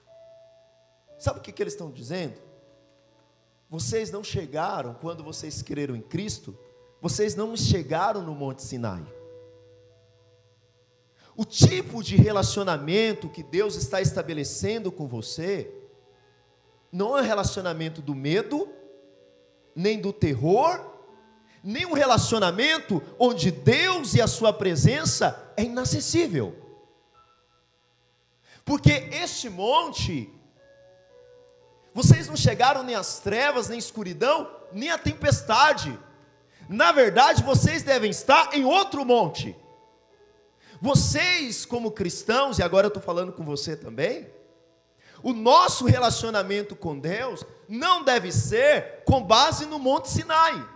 Sabe 1.19 1.39
o 1.39 1.43
que, 1.43 1.53
que 1.53 1.63
eles 1.63 1.73
estão 1.73 1.91
dizendo? 1.91 2.41
Vocês 3.69 4.11
não 4.11 4.23
chegaram, 4.23 4.95
quando 4.95 5.25
vocês 5.25 5.63
creram 5.63 5.97
em 5.97 6.01
Cristo, 6.01 6.57
vocês 7.01 7.35
não 7.35 7.57
chegaram 7.57 8.23
no 8.23 8.35
Monte 8.35 8.63
Sinai. 8.63 9.05
O 11.37 11.45
tipo 11.45 12.03
de 12.03 12.15
relacionamento 12.15 13.29
que 13.29 13.43
Deus 13.43 13.75
está 13.75 14.01
estabelecendo 14.01 14.93
com 14.93 15.09
você, 15.09 15.73
não 16.93 17.19
é 17.19 17.23
relacionamento 17.23 18.01
do 18.01 18.15
medo, 18.15 18.69
nem 19.75 20.01
do 20.01 20.13
terror, 20.13 20.94
nem 21.65 21.87
um 21.87 21.95
relacionamento 21.95 23.03
onde 23.19 23.51
Deus 23.51 24.13
e 24.13 24.21
a 24.21 24.27
sua 24.27 24.53
presença 24.53 25.53
é 25.57 25.63
inacessível. 25.63 26.55
Porque 28.67 29.09
este 29.11 29.49
monte, 29.49 30.31
vocês 31.95 32.29
não 32.29 32.37
chegaram 32.37 32.83
nem 32.83 32.95
às 32.95 33.19
trevas, 33.19 33.69
nem 33.69 33.77
à 33.77 33.79
escuridão, 33.79 34.51
nem 34.73 34.91
à 34.91 34.99
tempestade. 34.99 35.99
Na 36.69 36.93
verdade, 36.93 37.43
vocês 37.43 37.83
devem 37.83 38.11
estar 38.11 38.53
em 38.53 38.65
outro 38.65 39.03
monte. 39.03 39.57
Vocês, 40.83 41.65
como 41.65 41.91
cristãos, 41.91 42.59
e 42.59 42.63
agora 42.63 42.87
eu 42.87 42.89
estou 42.89 43.03
falando 43.03 43.33
com 43.33 43.43
você 43.43 43.75
também, 43.75 44.29
o 45.23 45.33
nosso 45.33 45.87
relacionamento 45.87 46.77
com 46.77 46.99
Deus 46.99 47.43
não 47.67 48.05
deve 48.05 48.31
ser 48.31 49.03
com 49.07 49.23
base 49.23 49.65
no 49.65 49.79
Monte 49.79 50.11
Sinai. 50.11 50.74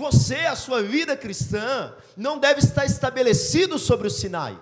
Você, 0.00 0.46
a 0.46 0.56
sua 0.56 0.82
vida 0.82 1.14
cristã, 1.14 1.94
não 2.16 2.38
deve 2.38 2.60
estar 2.60 2.86
estabelecido 2.86 3.78
sobre 3.78 4.08
o 4.08 4.10
Sinai. 4.10 4.58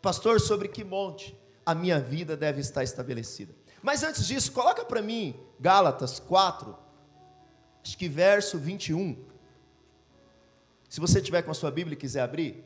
Pastor, 0.00 0.40
sobre 0.40 0.66
que 0.66 0.82
monte 0.82 1.38
a 1.66 1.74
minha 1.74 2.00
vida 2.00 2.34
deve 2.38 2.62
estar 2.62 2.82
estabelecida? 2.82 3.54
Mas 3.82 4.02
antes 4.02 4.26
disso, 4.26 4.50
coloca 4.52 4.82
para 4.82 5.02
mim 5.02 5.38
Gálatas 5.60 6.18
4, 6.18 6.74
acho 7.84 7.98
que 7.98 8.08
verso 8.08 8.58
21. 8.58 9.22
Se 10.88 11.00
você 11.00 11.20
tiver 11.20 11.42
com 11.42 11.50
a 11.50 11.54
sua 11.54 11.70
Bíblia 11.70 11.92
e 11.92 12.00
quiser 12.00 12.22
abrir. 12.22 12.64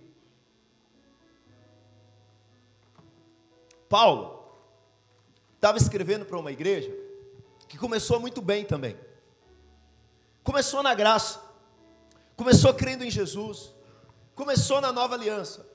Paulo 3.89 4.49
estava 5.57 5.77
escrevendo 5.77 6.25
para 6.25 6.39
uma 6.39 6.53
igreja 6.53 6.97
que 7.67 7.77
começou 7.77 8.21
muito 8.21 8.41
bem 8.41 8.65
também. 8.65 8.97
Começou 10.45 10.85
na 10.85 10.95
graça 10.95 11.50
começou 12.41 12.73
crendo 12.73 13.05
em 13.05 13.11
Jesus, 13.11 13.71
começou 14.35 14.81
na 14.81 14.91
nova 14.91 15.15
aliança, 15.15 15.69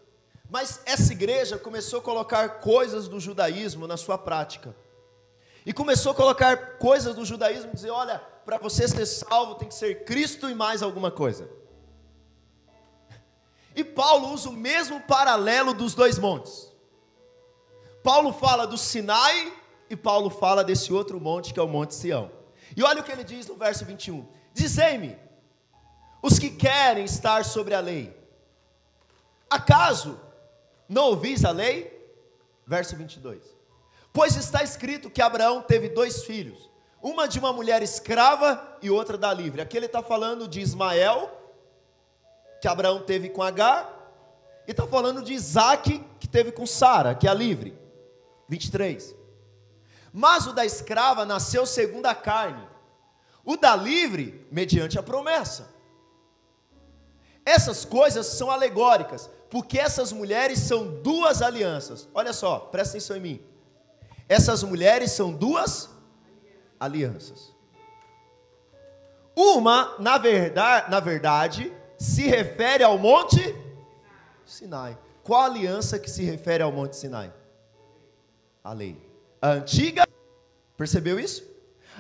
mas 0.50 0.82
essa 0.84 1.14
igreja 1.14 1.60
começou 1.60 2.00
a 2.00 2.02
colocar 2.02 2.60
coisas 2.60 3.08
do 3.08 3.20
judaísmo 3.20 3.86
na 3.86 3.98
sua 3.98 4.18
prática, 4.18 4.76
e 5.64 5.72
começou 5.72 6.12
a 6.12 6.16
colocar 6.16 6.80
coisas 6.80 7.14
do 7.14 7.24
judaísmo, 7.24 7.72
dizer: 7.72 7.92
olha, 7.92 8.18
para 8.44 8.58
você 8.58 8.88
ser 8.88 9.06
salvo 9.06 9.54
tem 9.54 9.68
que 9.68 9.76
ser 9.76 10.06
Cristo 10.06 10.50
e 10.50 10.56
mais 10.56 10.82
alguma 10.82 11.12
coisa. 11.12 11.48
E 13.76 13.84
Paulo 13.84 14.34
usa 14.34 14.50
o 14.50 14.54
mesmo 14.54 15.00
paralelo 15.02 15.72
dos 15.72 15.94
dois 15.94 16.18
montes. 16.18 16.74
Paulo 18.02 18.34
fala 18.34 18.66
do 18.66 18.78
Sinai 18.78 19.54
e 19.88 19.96
Paulo 19.96 20.32
fala 20.32 20.64
desse 20.64 20.92
outro 20.92 21.22
monte 21.22 21.54
que 21.54 21.60
é 21.60 21.64
o 21.64 21.68
Monte 21.68 21.94
Sião. 21.94 22.32
E 22.76 22.82
olha 22.82 23.02
o 23.02 23.04
que 23.04 23.12
ele 23.12 23.24
diz 23.24 23.46
no 23.46 23.56
verso 23.56 23.86
21: 23.86 24.28
Dizei-me, 24.52 25.25
os 26.26 26.40
que 26.40 26.50
querem 26.50 27.06
estar 27.06 27.46
sobre 27.46 27.76
a 27.76 27.80
lei. 27.80 28.12
Acaso 29.48 30.20
não 30.90 31.10
ouvis 31.10 31.46
a 31.46 31.52
lei? 31.52 31.94
Verso 32.66 32.96
22. 32.96 33.44
Pois 34.12 34.36
está 34.36 34.64
escrito 34.64 35.12
que 35.12 35.22
Abraão 35.22 35.62
teve 35.62 35.88
dois 35.90 36.24
filhos, 36.24 36.68
Uma 37.00 37.28
de 37.28 37.38
uma 37.38 37.54
mulher 37.54 37.84
escrava 37.84 38.80
e 38.82 38.90
outra 38.90 39.16
da 39.16 39.32
livre. 39.32 39.62
Aqui 39.62 39.78
ele 39.78 39.86
está 39.86 40.02
falando 40.02 40.48
de 40.48 40.60
Ismael, 40.60 41.30
que 42.60 42.68
Abraão 42.68 43.04
teve 43.04 43.30
com 43.30 43.44
Agar, 43.44 43.88
e 44.68 44.72
está 44.72 44.88
falando 44.88 45.22
de 45.22 45.32
Isaac, 45.32 46.04
que 46.20 46.28
teve 46.28 46.52
com 46.52 46.66
Sara, 46.66 47.14
que 47.14 47.28
é 47.28 47.30
a 47.30 47.36
livre. 47.36 47.78
23. 48.50 49.14
Mas 50.12 50.48
o 50.48 50.54
da 50.54 50.66
escrava 50.66 51.24
nasceu 51.24 51.68
segundo 51.68 52.08
a 52.08 52.16
carne, 52.16 52.68
o 53.44 53.56
da 53.56 53.76
livre, 53.76 54.48
mediante 54.52 54.98
a 54.98 55.04
promessa. 55.04 55.75
Essas 57.46 57.86
coisas 57.86 58.26
são 58.26 58.50
alegóricas, 58.50 59.30
porque 59.50 59.78
essas 59.78 60.12
mulheres 60.12 60.60
são 60.60 61.02
duas 61.02 61.42
alianças. 61.42 62.08
Olha 62.14 62.34
só, 62.34 62.58
presta 62.60 62.98
atenção 62.98 63.16
em 63.18 63.22
mim. 63.22 63.42
Essas 64.28 64.64
mulheres 64.64 65.12
são 65.12 65.32
duas 65.32 65.90
alianças. 66.80 67.54
Uma, 69.36 69.96
na 70.00 70.18
verdade, 70.18 70.90
na 70.90 71.00
verdade, 71.00 71.72
se 71.98 72.24
refere 72.24 72.84
ao 72.84 72.98
monte 72.98 73.56
Sinai. 74.46 74.98
Qual 75.24 75.42
aliança 75.42 76.00
que 76.00 76.10
se 76.10 76.24
refere 76.24 76.64
ao 76.64 76.72
monte 76.72 76.96
Sinai? 76.96 77.34
A 78.64 78.74
lei. 78.74 78.98
A 79.42 79.52
antiga, 79.52 80.08
percebeu 80.78 81.20
isso? 81.20 81.44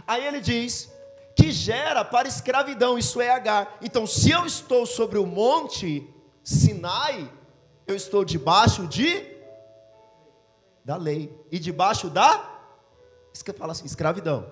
Aí 0.07 0.25
ele 0.25 0.39
diz 0.39 0.91
que 1.35 1.51
gera 1.51 2.05
para 2.05 2.27
escravidão, 2.27 2.97
isso 2.97 3.19
é 3.19 3.29
Agar. 3.29 3.77
Então, 3.81 4.07
se 4.07 4.31
eu 4.31 4.45
estou 4.45 4.85
sobre 4.85 5.17
o 5.17 5.25
monte 5.25 6.09
Sinai, 6.43 7.31
eu 7.85 7.95
estou 7.95 8.23
debaixo 8.23 8.87
de 8.87 9.35
da 10.83 10.95
lei 10.95 11.35
e 11.51 11.57
debaixo 11.57 12.09
da 12.09 12.55
fala 13.57 13.73
assim, 13.73 13.85
escravidão. 13.85 14.49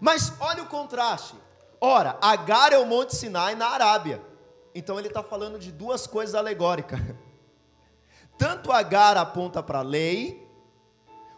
Mas 0.00 0.32
olha 0.40 0.62
o 0.62 0.66
contraste. 0.66 1.34
Ora, 1.80 2.18
Agar 2.20 2.72
é 2.72 2.78
o 2.78 2.86
Monte 2.86 3.14
Sinai 3.14 3.54
na 3.54 3.68
Arábia. 3.68 4.20
Então 4.74 4.98
ele 4.98 5.08
está 5.08 5.22
falando 5.22 5.58
de 5.58 5.70
duas 5.70 6.06
coisas 6.06 6.34
alegóricas. 6.34 7.00
Tanto 8.36 8.72
Agar 8.72 9.16
aponta 9.16 9.62
para 9.62 9.78
a 9.78 9.82
lei, 9.82 10.46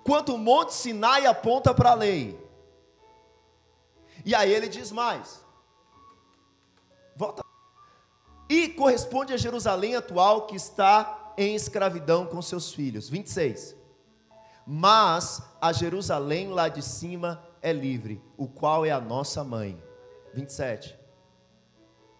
quanto 0.05 0.35
o 0.35 0.39
Monte 0.39 0.75
Sinai 0.75 1.27
aponta 1.27 1.75
para 1.75 1.91
a 1.91 1.95
lei. 1.95 2.39
E 4.31 4.35
aí 4.35 4.55
ele 4.55 4.69
diz 4.69 4.93
mais. 4.93 5.45
Volta. 7.17 7.43
E 8.49 8.69
corresponde 8.69 9.33
a 9.33 9.37
Jerusalém 9.37 9.97
atual 9.97 10.47
que 10.47 10.55
está 10.55 11.35
em 11.37 11.57
escravidão 11.57 12.25
com 12.25 12.41
seus 12.41 12.73
filhos. 12.73 13.09
26. 13.09 13.75
Mas 14.65 15.43
a 15.61 15.73
Jerusalém 15.73 16.47
lá 16.47 16.69
de 16.69 16.81
cima 16.81 17.45
é 17.61 17.73
livre, 17.73 18.23
o 18.37 18.47
qual 18.47 18.87
é 18.87 18.93
a 18.93 19.01
nossa 19.01 19.43
mãe. 19.43 19.83
27. 20.33 20.97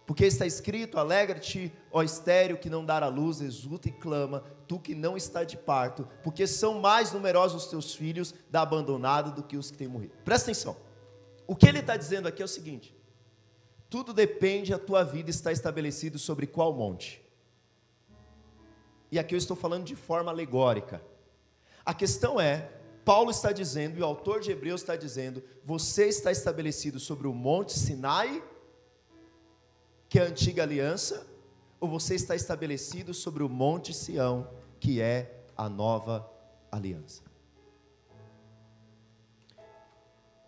Porque 0.05 0.25
está 0.25 0.45
escrito: 0.45 0.99
Alegra-te, 0.99 1.71
ó 1.93 2.03
estéreo 2.03 2.57
que 2.57 2.69
não 2.69 2.85
dará 2.85 3.07
luz, 3.07 3.39
exulta 3.39 3.87
e 3.87 3.93
clama, 3.93 4.43
tu 4.67 4.77
que 4.77 4.93
não 4.93 5.15
está 5.15 5.45
de 5.45 5.55
parto, 5.55 6.05
porque 6.21 6.45
são 6.45 6.81
mais 6.81 7.13
numerosos 7.13 7.63
os 7.63 7.69
teus 7.69 7.95
filhos 7.95 8.35
da 8.49 8.63
abandonada 8.63 9.31
do 9.31 9.43
que 9.43 9.55
os 9.55 9.71
que 9.71 9.77
têm 9.77 9.87
morrido. 9.87 10.13
Presta 10.25 10.51
atenção. 10.51 10.90
O 11.51 11.55
que 11.55 11.67
ele 11.67 11.79
está 11.79 11.97
dizendo 11.97 12.29
aqui 12.29 12.41
é 12.41 12.45
o 12.45 12.47
seguinte: 12.47 12.95
tudo 13.89 14.13
depende, 14.13 14.73
a 14.73 14.79
tua 14.79 15.03
vida 15.03 15.29
está 15.29 15.51
estabelecido 15.51 16.17
sobre 16.17 16.47
qual 16.47 16.73
monte. 16.73 17.21
E 19.11 19.19
aqui 19.19 19.35
eu 19.35 19.37
estou 19.37 19.57
falando 19.57 19.83
de 19.83 19.93
forma 19.93 20.31
alegórica. 20.31 21.03
A 21.85 21.93
questão 21.93 22.39
é, 22.39 22.71
Paulo 23.03 23.31
está 23.31 23.51
dizendo, 23.51 23.99
e 23.99 24.01
o 24.01 24.05
autor 24.05 24.39
de 24.39 24.49
Hebreus 24.49 24.79
está 24.79 24.95
dizendo, 24.95 25.43
você 25.65 26.07
está 26.07 26.31
estabelecido 26.31 27.01
sobre 27.01 27.27
o 27.27 27.33
monte 27.33 27.77
Sinai, 27.77 28.41
que 30.07 30.19
é 30.19 30.21
a 30.21 30.27
antiga 30.27 30.63
aliança, 30.63 31.27
ou 31.81 31.89
você 31.89 32.15
está 32.15 32.33
estabelecido 32.33 33.13
sobre 33.13 33.43
o 33.43 33.49
monte 33.49 33.93
Sião, 33.93 34.47
que 34.79 35.01
é 35.01 35.43
a 35.57 35.67
nova 35.67 36.31
aliança. 36.71 37.30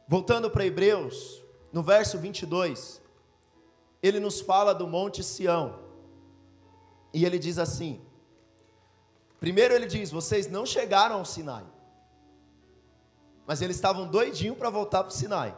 Voltando 0.07 0.49
para 0.49 0.65
Hebreus, 0.65 1.43
no 1.71 1.81
verso 1.81 2.17
22, 2.17 3.01
ele 4.01 4.19
nos 4.19 4.41
fala 4.41 4.73
do 4.73 4.85
Monte 4.85 5.23
Sião. 5.23 5.79
E 7.13 7.25
ele 7.25 7.39
diz 7.39 7.57
assim: 7.57 8.01
primeiro 9.39 9.73
ele 9.73 9.85
diz, 9.85 10.11
vocês 10.11 10.47
não 10.47 10.65
chegaram 10.65 11.15
ao 11.15 11.25
Sinai, 11.25 11.65
mas 13.45 13.61
eles 13.61 13.77
estavam 13.77 14.07
doidinhos 14.07 14.57
para 14.57 14.69
voltar 14.69 15.03
para 15.03 15.11
o 15.11 15.15
Sinai. 15.15 15.57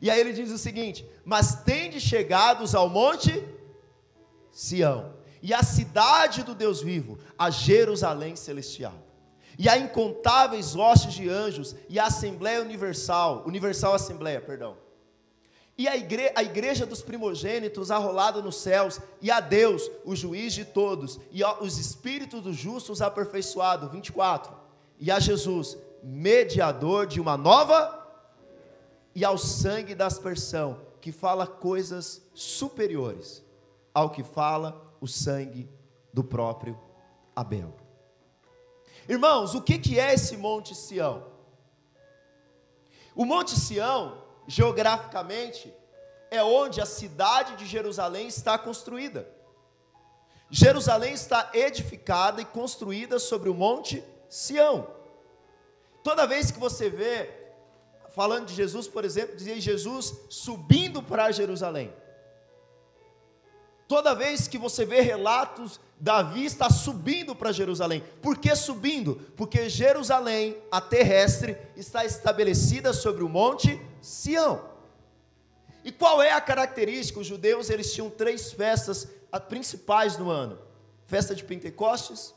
E 0.00 0.10
aí 0.10 0.20
ele 0.20 0.32
diz 0.32 0.50
o 0.50 0.58
seguinte: 0.58 1.08
mas 1.24 1.62
tende 1.64 2.00
chegados 2.00 2.74
ao 2.74 2.88
Monte 2.88 3.44
Sião, 4.52 5.14
e 5.42 5.52
à 5.52 5.62
cidade 5.62 6.44
do 6.44 6.54
Deus 6.54 6.80
vivo, 6.80 7.18
a 7.36 7.50
Jerusalém 7.50 8.36
celestial 8.36 9.09
e 9.60 9.68
a 9.68 9.76
incontáveis 9.76 10.74
hostes 10.74 11.12
de 11.12 11.28
anjos, 11.28 11.76
e 11.86 11.98
a 11.98 12.06
Assembleia 12.06 12.62
Universal, 12.62 13.42
Universal 13.46 13.92
Assembleia, 13.92 14.40
perdão. 14.40 14.74
E 15.76 15.86
a, 15.86 15.94
igre, 15.98 16.32
a 16.34 16.42
igreja 16.42 16.86
dos 16.86 17.02
primogênitos 17.02 17.90
arrolada 17.90 18.40
nos 18.40 18.56
céus, 18.56 18.98
e 19.20 19.30
a 19.30 19.38
Deus, 19.38 19.90
o 20.02 20.16
juiz 20.16 20.54
de 20.54 20.64
todos, 20.64 21.20
e 21.30 21.44
os 21.60 21.76
espíritos 21.76 22.40
dos 22.40 22.56
justos 22.56 23.02
aperfeiçoados, 23.02 23.92
24. 23.92 24.56
E 24.98 25.10
a 25.10 25.20
Jesus, 25.20 25.76
mediador 26.02 27.06
de 27.06 27.20
uma 27.20 27.36
nova, 27.36 28.02
e 29.14 29.26
ao 29.26 29.36
sangue 29.36 29.94
da 29.94 30.06
aspersão, 30.06 30.80
que 31.02 31.12
fala 31.12 31.46
coisas 31.46 32.22
superiores 32.32 33.44
ao 33.92 34.08
que 34.08 34.22
fala 34.22 34.90
o 35.02 35.06
sangue 35.06 35.68
do 36.14 36.24
próprio 36.24 36.80
Abel. 37.36 37.89
Irmãos, 39.10 39.56
o 39.56 39.60
que, 39.60 39.76
que 39.76 39.98
é 39.98 40.14
esse 40.14 40.36
Monte 40.36 40.72
Sião? 40.72 41.26
O 43.12 43.24
Monte 43.24 43.58
Sião, 43.58 44.22
geograficamente, 44.46 45.74
é 46.30 46.44
onde 46.44 46.80
a 46.80 46.86
cidade 46.86 47.56
de 47.56 47.66
Jerusalém 47.66 48.28
está 48.28 48.56
construída. 48.56 49.28
Jerusalém 50.48 51.12
está 51.12 51.50
edificada 51.52 52.40
e 52.40 52.44
construída 52.44 53.18
sobre 53.18 53.48
o 53.48 53.54
Monte 53.54 54.04
Sião. 54.28 54.86
Toda 56.04 56.24
vez 56.24 56.52
que 56.52 56.60
você 56.60 56.88
vê, 56.88 57.28
falando 58.10 58.46
de 58.46 58.54
Jesus, 58.54 58.86
por 58.86 59.04
exemplo, 59.04 59.34
dizia 59.34 59.60
Jesus 59.60 60.14
subindo 60.28 61.02
para 61.02 61.32
Jerusalém. 61.32 61.92
Toda 63.90 64.14
vez 64.14 64.46
que 64.46 64.56
você 64.56 64.84
vê 64.84 65.00
relatos, 65.00 65.80
Davi 65.98 66.44
está 66.44 66.70
subindo 66.70 67.34
para 67.34 67.50
Jerusalém. 67.50 68.04
Por 68.22 68.38
que 68.38 68.54
subindo? 68.54 69.16
Porque 69.36 69.68
Jerusalém, 69.68 70.56
a 70.70 70.80
terrestre, 70.80 71.56
está 71.74 72.04
estabelecida 72.04 72.92
sobre 72.92 73.24
o 73.24 73.28
monte 73.28 73.84
Sião. 74.00 74.64
E 75.84 75.90
qual 75.90 76.22
é 76.22 76.30
a 76.30 76.40
característica? 76.40 77.18
Os 77.18 77.26
judeus 77.26 77.68
eles 77.68 77.92
tinham 77.92 78.08
três 78.08 78.52
festas 78.52 79.08
principais 79.48 80.16
no 80.16 80.30
ano: 80.30 80.56
festa 81.06 81.34
de 81.34 81.42
Pentecostes, 81.42 82.32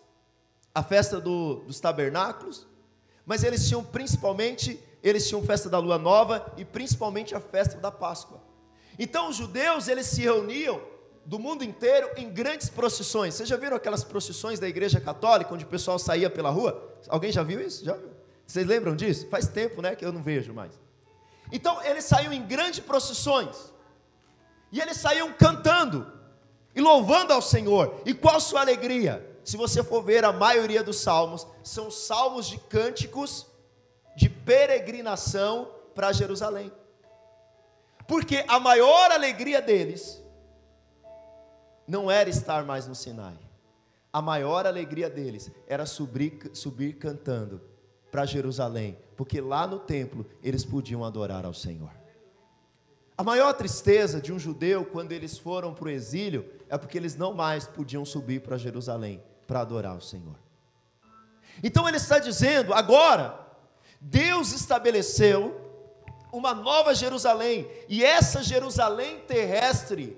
a 0.73 0.81
festa 0.81 1.21
do, 1.21 1.57
dos 1.67 1.79
tabernáculos, 1.79 2.65
mas 3.27 3.43
eles 3.43 3.67
tinham 3.67 3.83
principalmente 3.83 4.79
eles 5.03 5.27
tinham 5.27 5.43
festa 5.43 5.69
da 5.69 5.77
lua 5.77 5.99
nova 5.99 6.51
e 6.57 6.65
principalmente 6.65 7.35
a 7.35 7.39
festa 7.39 7.77
da 7.77 7.91
Páscoa. 7.91 8.41
Então 8.97 9.29
os 9.29 9.35
judeus 9.35 9.87
eles 9.87 10.07
se 10.07 10.23
reuniam 10.23 10.92
do 11.25 11.39
mundo 11.39 11.63
inteiro 11.63 12.09
em 12.17 12.29
grandes 12.29 12.69
procissões. 12.69 13.33
Vocês 13.33 13.47
já 13.47 13.57
viram 13.57 13.77
aquelas 13.77 14.03
procissões 14.03 14.59
da 14.59 14.67
igreja 14.67 14.99
católica, 14.99 15.53
onde 15.53 15.63
o 15.63 15.67
pessoal 15.67 15.97
saía 15.97 16.29
pela 16.29 16.49
rua? 16.49 16.91
Alguém 17.07 17.31
já 17.31 17.43
viu 17.43 17.61
isso? 17.61 17.85
Já 17.85 17.93
viu? 17.93 18.09
Vocês 18.45 18.67
lembram 18.67 18.95
disso? 18.95 19.27
Faz 19.29 19.47
tempo, 19.47 19.81
né, 19.81 19.95
que 19.95 20.05
eu 20.05 20.11
não 20.11 20.21
vejo 20.21 20.53
mais. 20.53 20.73
Então, 21.51 21.81
eles 21.83 22.03
saíam 22.03 22.33
em 22.33 22.45
grandes 22.45 22.79
procissões. 22.79 23.73
E 24.71 24.81
eles 24.81 24.97
saíam 24.97 25.31
cantando 25.33 26.11
e 26.75 26.81
louvando 26.81 27.31
ao 27.31 27.41
Senhor. 27.41 28.01
E 28.05 28.13
qual 28.13 28.39
sua 28.39 28.61
alegria? 28.61 29.29
Se 29.43 29.55
você 29.55 29.83
for 29.83 30.01
ver 30.01 30.25
a 30.25 30.31
maioria 30.33 30.83
dos 30.83 30.99
salmos, 30.99 31.45
são 31.63 31.91
salmos 31.91 32.47
de 32.47 32.57
cânticos 32.57 33.45
de 34.15 34.29
peregrinação 34.29 35.69
para 35.93 36.11
Jerusalém. 36.11 36.71
Porque 38.07 38.43
a 38.47 38.59
maior 38.59 39.11
alegria 39.11 39.61
deles 39.61 40.22
não 41.87 42.09
era 42.09 42.29
estar 42.29 42.63
mais 42.63 42.87
no 42.87 42.95
Sinai. 42.95 43.37
A 44.11 44.21
maior 44.21 44.65
alegria 44.65 45.09
deles 45.09 45.51
era 45.67 45.85
subir, 45.85 46.51
subir 46.53 46.93
cantando 46.93 47.61
para 48.11 48.25
Jerusalém, 48.25 48.97
porque 49.17 49.41
lá 49.41 49.65
no 49.65 49.79
templo 49.79 50.25
eles 50.43 50.63
podiam 50.63 51.03
adorar 51.03 51.45
ao 51.45 51.53
Senhor. 51.53 51.91
A 53.17 53.23
maior 53.23 53.53
tristeza 53.53 54.19
de 54.19 54.31
um 54.31 54.39
judeu 54.39 54.85
quando 54.85 55.11
eles 55.11 55.37
foram 55.37 55.73
para 55.73 55.85
o 55.85 55.89
exílio 55.89 56.49
é 56.69 56.77
porque 56.77 56.97
eles 56.97 57.15
não 57.15 57.33
mais 57.33 57.67
podiam 57.67 58.05
subir 58.05 58.41
para 58.41 58.57
Jerusalém 58.57 59.23
para 59.45 59.61
adorar 59.61 59.95
o 59.95 60.01
Senhor. 60.01 60.35
Então 61.63 61.87
ele 61.87 61.97
está 61.97 62.17
dizendo: 62.17 62.73
agora, 62.73 63.39
Deus 63.99 64.51
estabeleceu 64.51 65.59
uma 66.31 66.53
nova 66.53 66.95
Jerusalém. 66.95 67.69
E 67.87 68.03
essa 68.03 68.41
Jerusalém 68.41 69.19
terrestre, 69.19 70.17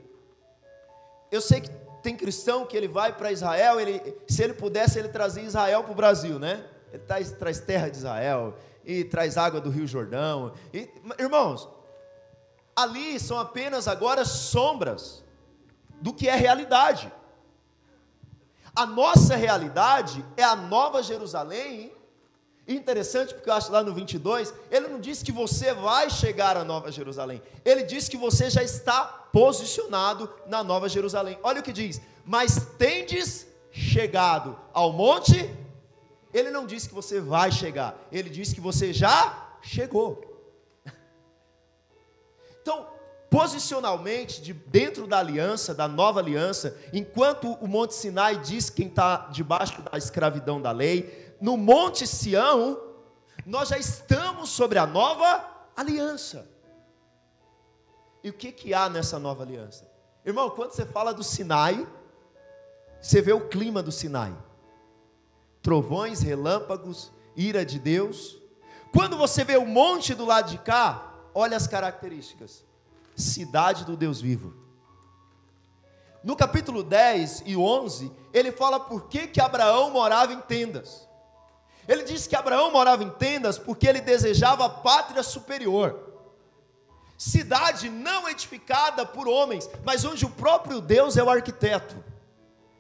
eu 1.32 1.42
sei 1.42 1.62
que 1.62 1.70
tem 2.02 2.16
cristão 2.16 2.66
que 2.66 2.78
ele 2.78 2.88
vai 2.88 3.14
para 3.14 3.32
Israel, 3.32 3.80
ele, 3.80 4.16
se 4.28 4.44
ele 4.44 4.54
pudesse, 4.54 5.00
ele 5.00 5.10
trazia 5.10 5.44
Israel 5.44 5.84
para 5.84 5.92
o 5.92 5.96
Brasil, 5.96 6.38
né? 6.38 6.64
Ele 6.94 7.04
traz, 7.04 7.32
traz 7.32 7.60
terra 7.60 7.90
de 7.90 7.98
Israel 7.98 8.56
e 8.86 9.04
traz 9.04 9.38
água 9.38 9.60
do 9.60 9.70
Rio 9.70 9.88
Jordão. 9.88 10.54
E, 10.72 10.88
irmãos, 11.18 11.68
ali 12.76 13.20
são 13.20 13.40
apenas 13.40 13.88
agora 13.88 14.24
sombras 14.24 15.24
do 16.00 16.14
que 16.14 16.30
é 16.30 16.36
realidade. 16.36 17.12
A 18.76 18.86
nossa 18.86 19.36
realidade 19.36 20.24
é 20.38 20.44
a 20.44 20.56
nova 20.56 21.02
Jerusalém. 21.02 21.92
Interessante, 22.68 23.34
porque 23.34 23.50
eu 23.50 23.54
acho 23.54 23.72
lá 23.72 23.84
no 23.84 23.94
22, 23.94 24.54
ele 24.72 24.88
não 24.88 25.00
diz 25.00 25.22
que 25.22 25.32
você 25.32 25.74
vai 25.74 26.10
chegar 26.10 26.58
à 26.58 26.64
Nova 26.64 26.92
Jerusalém, 26.92 27.40
ele 27.64 27.84
diz 27.84 28.10
que 28.10 28.18
você 28.18 28.50
já 28.50 28.64
está 28.64 29.25
posicionado 29.36 30.34
na 30.48 30.64
Nova 30.64 30.88
Jerusalém. 30.88 31.38
Olha 31.44 31.60
o 31.60 31.64
que 31.64 31.74
diz: 31.74 32.00
Mas 32.24 32.66
tendes 32.78 33.46
chegado 33.70 34.58
ao 34.72 34.94
monte, 34.94 35.54
ele 36.34 36.50
não 36.50 36.66
diz 36.66 36.88
que 36.88 36.94
você 36.94 37.20
vai 37.20 37.52
chegar, 37.52 38.00
ele 38.14 38.30
diz 38.30 38.54
que 38.54 38.62
você 38.62 38.94
já 38.94 39.58
chegou. 39.62 40.24
Então, 42.62 42.88
posicionalmente, 43.30 44.42
de 44.42 44.52
dentro 44.52 45.06
da 45.06 45.20
aliança, 45.20 45.72
da 45.72 45.88
nova 45.88 46.20
aliança, 46.20 46.76
enquanto 46.92 47.52
o 47.62 47.68
Monte 47.68 47.94
Sinai 47.94 48.40
diz 48.40 48.72
quem 48.72 48.88
está 48.88 49.28
debaixo 49.32 49.84
da 49.84 49.96
escravidão 50.00 50.60
da 50.60 50.72
lei, 50.72 51.36
no 51.40 51.56
Monte 51.58 52.08
Sião, 52.08 52.82
nós 53.46 53.70
já 53.70 53.78
estamos 53.78 54.50
sobre 54.50 54.80
a 54.80 54.88
nova 54.88 55.46
aliança. 55.76 56.55
E 58.26 58.30
o 58.32 58.34
que, 58.34 58.52
que 58.52 58.74
há 58.74 58.90
nessa 58.90 59.20
nova 59.20 59.44
aliança? 59.44 59.88
Irmão, 60.26 60.50
quando 60.50 60.72
você 60.72 60.84
fala 60.84 61.14
do 61.14 61.24
Sinai, 61.24 61.88
você 63.00 63.22
vê 63.22 63.32
o 63.32 63.50
clima 63.50 63.84
do 63.84 63.92
Sinai: 63.92 64.36
trovões, 65.62 66.22
relâmpagos, 66.22 67.12
ira 67.36 67.64
de 67.64 67.78
Deus. 67.78 68.36
Quando 68.92 69.16
você 69.16 69.44
vê 69.44 69.58
o 69.58 69.66
monte 69.68 70.16
do 70.16 70.26
lado 70.26 70.50
de 70.50 70.58
cá, 70.58 71.14
olha 71.36 71.56
as 71.56 71.68
características 71.68 72.66
cidade 73.16 73.86
do 73.86 73.96
Deus 73.96 74.20
vivo. 74.20 74.56
No 76.24 76.36
capítulo 76.36 76.82
10 76.82 77.44
e 77.46 77.56
11, 77.56 78.12
ele 78.34 78.52
fala 78.52 78.80
por 78.80 79.08
que, 79.08 79.28
que 79.28 79.40
Abraão 79.40 79.92
morava 79.92 80.34
em 80.34 80.42
tendas. 80.42 81.08
Ele 81.88 82.02
diz 82.02 82.26
que 82.26 82.36
Abraão 82.36 82.72
morava 82.72 83.04
em 83.04 83.10
tendas 83.12 83.60
porque 83.60 83.88
ele 83.88 84.02
desejava 84.02 84.66
a 84.66 84.70
pátria 84.70 85.22
superior. 85.22 86.05
Cidade 87.18 87.90
não 87.90 88.28
edificada 88.28 89.06
por 89.06 89.28
homens, 89.28 89.70
mas 89.84 90.04
onde 90.04 90.26
o 90.26 90.30
próprio 90.30 90.82
Deus 90.82 91.16
é 91.16 91.24
o 91.24 91.30
arquiteto. 91.30 92.04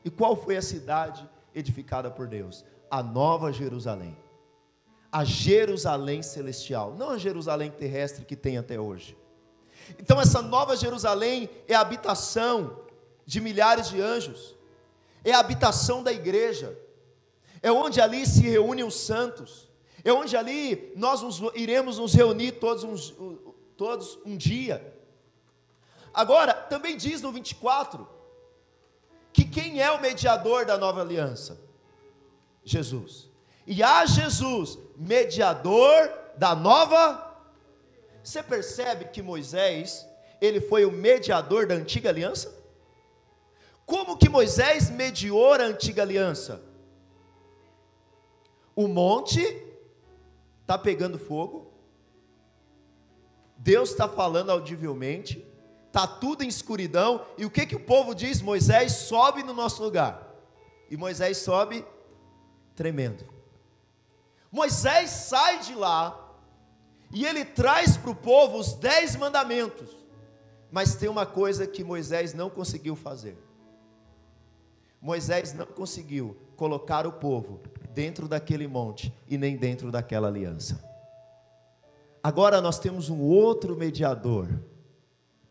E 0.03 0.09
qual 0.09 0.35
foi 0.35 0.57
a 0.57 0.61
cidade 0.61 1.27
edificada 1.53 2.11
por 2.11 2.27
Deus? 2.27 2.65
A 2.91 3.01
Nova 3.01 3.51
Jerusalém. 3.51 4.17
A 5.11 5.23
Jerusalém 5.23 6.21
celestial, 6.21 6.93
não 6.93 7.11
a 7.11 7.17
Jerusalém 7.17 7.71
terrestre 7.71 8.25
que 8.25 8.35
tem 8.35 8.57
até 8.57 8.79
hoje. 8.79 9.17
Então, 9.99 10.19
essa 10.19 10.41
nova 10.41 10.75
Jerusalém 10.75 11.49
é 11.67 11.75
a 11.75 11.79
habitação 11.79 12.81
de 13.25 13.39
milhares 13.39 13.89
de 13.89 14.01
anjos, 14.01 14.55
é 15.23 15.31
a 15.31 15.39
habitação 15.39 16.03
da 16.03 16.11
igreja, 16.11 16.77
é 17.61 17.71
onde 17.71 18.01
ali 18.01 18.25
se 18.25 18.41
reúnem 18.41 18.83
os 18.83 18.95
santos, 18.95 19.69
é 20.03 20.11
onde 20.13 20.37
ali 20.37 20.91
nós 20.95 21.21
nos, 21.21 21.41
iremos 21.55 21.97
nos 21.97 22.13
reunir 22.13 22.53
todos, 22.53 22.83
uns, 22.83 23.15
todos 23.77 24.19
um 24.25 24.37
dia. 24.37 24.93
Agora, 26.13 26.53
também 26.53 26.95
diz 26.95 27.21
no 27.21 27.31
24, 27.31 28.07
que 29.33 29.43
quem 29.43 29.81
é 29.81 29.91
o 29.91 30.01
mediador 30.01 30.65
da 30.65 30.77
nova 30.77 31.01
aliança? 31.01 31.59
Jesus. 32.63 33.29
E 33.67 33.83
a 33.83 34.05
Jesus, 34.05 34.77
mediador 34.95 36.11
da 36.37 36.55
nova 36.55 37.25
você 38.25 38.41
percebe 38.41 39.05
que 39.05 39.21
Moisés, 39.21 40.03
ele 40.41 40.59
foi 40.59 40.83
o 40.83 40.91
mediador 40.91 41.67
da 41.67 41.75
antiga 41.75 42.09
aliança? 42.09 42.51
Como 43.85 44.17
que 44.17 44.27
Moisés 44.27 44.89
mediou 44.89 45.53
a 45.53 45.61
antiga 45.61 46.01
aliança? 46.01 46.59
O 48.75 48.87
monte 48.87 49.39
está 50.61 50.75
pegando 50.75 51.19
fogo, 51.19 51.64
Deus 53.65 53.89
está 53.89 54.07
falando 54.07 54.51
audivelmente, 54.51 55.43
está 55.87 56.05
tudo 56.05 56.43
em 56.43 56.47
escuridão, 56.47 57.25
e 57.35 57.45
o 57.45 57.49
que, 57.49 57.65
que 57.65 57.75
o 57.75 57.79
povo 57.79 58.13
diz? 58.13 58.39
Moisés 58.39 58.91
sobe 58.91 59.41
no 59.41 59.55
nosso 59.55 59.81
lugar, 59.81 60.35
e 60.87 60.95
Moisés 60.95 61.39
sobe 61.39 61.83
tremendo. 62.75 63.25
Moisés 64.51 65.09
sai 65.09 65.61
de 65.61 65.73
lá, 65.73 66.15
e 67.11 67.25
ele 67.25 67.43
traz 67.43 67.97
para 67.97 68.11
o 68.11 68.15
povo 68.15 68.59
os 68.59 68.75
dez 68.75 69.15
mandamentos. 69.15 69.97
Mas 70.71 70.93
tem 70.93 71.09
uma 71.09 71.25
coisa 71.25 71.65
que 71.65 71.83
Moisés 71.83 72.35
não 72.35 72.51
conseguiu 72.51 72.95
fazer. 72.95 73.35
Moisés 75.01 75.53
não 75.53 75.65
conseguiu 75.65 76.37
colocar 76.55 77.07
o 77.07 77.13
povo 77.13 77.61
dentro 77.95 78.27
daquele 78.27 78.67
monte 78.67 79.11
e 79.27 79.39
nem 79.39 79.57
dentro 79.57 79.91
daquela 79.91 80.27
aliança. 80.27 80.94
Agora 82.25 82.59
nós 82.59 82.79
temos 82.79 83.07
um 83.07 83.21
outro 83.21 83.75
mediador, 83.77 84.49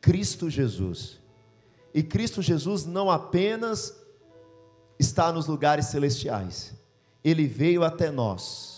Cristo 0.00 0.50
Jesus. 0.50 1.20
E 1.94 2.02
Cristo 2.02 2.42
Jesus 2.42 2.84
não 2.84 3.08
apenas 3.08 3.96
está 4.98 5.30
nos 5.30 5.46
lugares 5.46 5.86
celestiais, 5.86 6.74
ele 7.22 7.46
veio 7.46 7.84
até 7.84 8.10
nós 8.10 8.74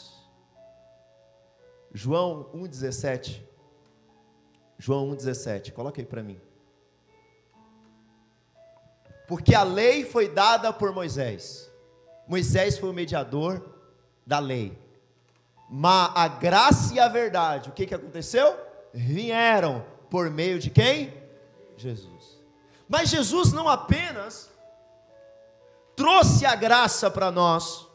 João 1.91 2.51
1,17. 2.55 3.41
João 4.77 5.17
1,17. 5.17 5.73
Coloca 5.73 5.99
aí 5.99 6.05
para 6.05 6.23
mim. 6.23 6.39
Porque 9.27 9.55
a 9.55 9.63
lei 9.63 10.05
foi 10.05 10.29
dada 10.29 10.71
por 10.71 10.93
Moisés. 10.93 11.73
Moisés 12.29 12.77
foi 12.77 12.91
o 12.91 12.93
mediador 12.93 13.65
da 14.27 14.39
lei. 14.39 14.79
Mas 15.69 16.13
a 16.15 16.29
graça 16.29 16.95
e 16.95 17.01
a 17.01 17.09
verdade, 17.09 17.69
o 17.69 17.73
que, 17.73 17.87
que 17.87 17.95
aconteceu? 17.95 18.57
Vieram 18.95 19.85
por 20.09 20.31
meio 20.31 20.59
de 20.59 20.71
quem? 20.71 21.13
Jesus. 21.77 22.41
Mas 22.89 23.09
Jesus 23.09 23.53
não 23.53 23.69
apenas 23.69 24.51
trouxe 25.97 26.47
a 26.47 26.55
graça 26.55 27.11
para 27.11 27.31
nós, 27.31 27.87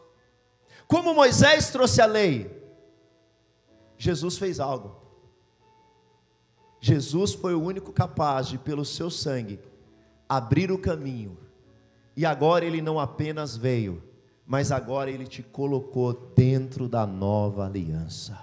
como 0.88 1.14
Moisés 1.14 1.70
trouxe 1.70 2.02
a 2.02 2.06
lei, 2.06 2.62
Jesus 3.98 4.38
fez 4.38 4.60
algo. 4.60 5.00
Jesus 6.82 7.34
foi 7.34 7.54
o 7.54 7.62
único 7.62 7.94
capaz 7.94 8.48
de, 8.48 8.58
pelo 8.58 8.84
seu 8.84 9.10
sangue, 9.10 9.60
abrir 10.28 10.72
o 10.72 10.80
caminho. 10.80 11.38
E 12.18 12.26
agora 12.26 12.66
ele 12.66 12.82
não 12.82 13.00
apenas 13.00 13.56
veio, 13.56 14.04
mas 14.52 14.70
agora 14.70 15.10
ele 15.10 15.26
te 15.26 15.42
colocou 15.42 16.12
dentro 16.12 16.90
da 16.90 17.08
nova 17.08 17.66
aliança. 17.66 18.38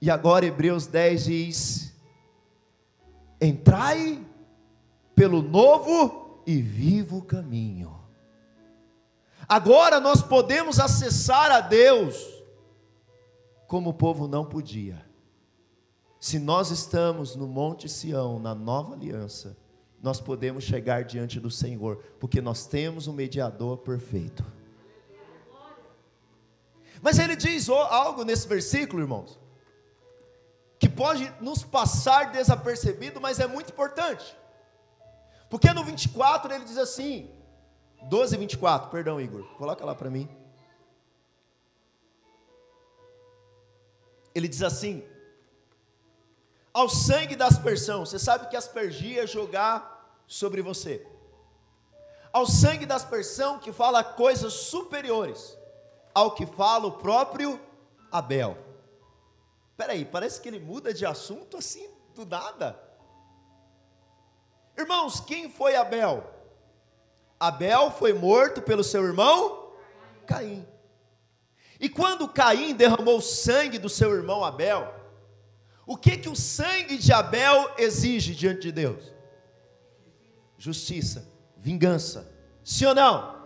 E 0.00 0.10
agora 0.10 0.46
Hebreus 0.46 0.86
10 0.86 1.24
diz: 1.24 1.94
Entrai 3.38 4.26
pelo 5.14 5.42
novo 5.42 6.42
e 6.46 6.62
vivo 6.62 7.20
caminho. 7.20 7.94
Agora 9.46 10.00
nós 10.00 10.22
podemos 10.22 10.80
acessar 10.80 11.50
a 11.50 11.60
Deus 11.60 12.42
como 13.68 13.90
o 13.90 13.94
povo 13.94 14.26
não 14.26 14.46
podia. 14.46 15.04
Se 16.18 16.38
nós 16.38 16.70
estamos 16.70 17.36
no 17.36 17.46
Monte 17.46 17.90
Sião, 17.90 18.38
na 18.38 18.54
nova 18.54 18.94
aliança, 18.94 19.54
nós 20.02 20.20
podemos 20.20 20.64
chegar 20.64 21.04
diante 21.04 21.38
do 21.38 21.50
Senhor, 21.50 22.02
porque 22.18 22.40
nós 22.40 22.66
temos 22.66 23.06
um 23.06 23.12
mediador 23.12 23.78
perfeito. 23.78 24.44
Mas 27.00 27.18
ele 27.18 27.36
diz 27.36 27.68
algo 27.68 28.24
nesse 28.24 28.46
versículo, 28.48 29.02
irmãos, 29.02 29.38
que 30.78 30.88
pode 30.88 31.32
nos 31.40 31.62
passar 31.62 32.32
desapercebido, 32.32 33.20
mas 33.20 33.38
é 33.38 33.46
muito 33.46 33.70
importante. 33.70 34.36
Porque 35.48 35.72
no 35.72 35.84
24 35.84 36.52
ele 36.52 36.64
diz 36.64 36.78
assim, 36.78 37.30
12 38.08 38.34
e 38.34 38.38
24, 38.38 38.90
perdão, 38.90 39.20
Igor, 39.20 39.44
coloca 39.56 39.84
lá 39.84 39.94
para 39.94 40.10
mim. 40.10 40.28
Ele 44.34 44.48
diz 44.48 44.62
assim: 44.62 45.04
ao 46.72 46.88
sangue 46.88 47.36
da 47.36 47.46
aspersão, 47.46 48.04
você 48.04 48.18
sabe 48.18 48.48
que 48.48 48.56
aspergia 48.56 49.24
é 49.24 49.26
jogar 49.26 50.20
sobre 50.26 50.62
você. 50.62 51.06
Ao 52.32 52.46
sangue 52.46 52.86
da 52.86 52.96
aspersão 52.96 53.58
que 53.58 53.72
fala 53.72 54.02
coisas 54.02 54.52
superiores 54.52 55.56
ao 56.14 56.32
que 56.32 56.46
fala 56.46 56.86
o 56.86 56.92
próprio 56.92 57.60
Abel. 58.10 58.56
Peraí, 59.76 60.04
parece 60.04 60.40
que 60.40 60.48
ele 60.48 60.60
muda 60.60 60.92
de 60.92 61.06
assunto 61.06 61.56
assim 61.56 61.88
do 62.14 62.26
nada. 62.26 62.78
Irmãos, 64.76 65.20
quem 65.20 65.50
foi 65.50 65.74
Abel? 65.76 66.24
Abel 67.40 67.90
foi 67.90 68.12
morto 68.12 68.62
pelo 68.62 68.84
seu 68.84 69.04
irmão 69.04 69.72
Caim. 70.26 70.66
E 71.80 71.88
quando 71.88 72.28
Caim 72.28 72.74
derramou 72.74 73.18
o 73.18 73.22
sangue 73.22 73.78
do 73.78 73.88
seu 73.88 74.14
irmão 74.14 74.44
Abel, 74.44 74.94
o 75.86 75.96
que 75.96 76.16
que 76.16 76.28
o 76.28 76.36
sangue 76.36 76.96
de 76.96 77.12
Abel 77.12 77.70
exige 77.76 78.34
diante 78.34 78.62
de 78.62 78.72
Deus? 78.72 79.12
Justiça, 80.56 81.28
vingança. 81.58 82.30
Sim 82.62 82.86
ou 82.86 82.94
não? 82.94 83.42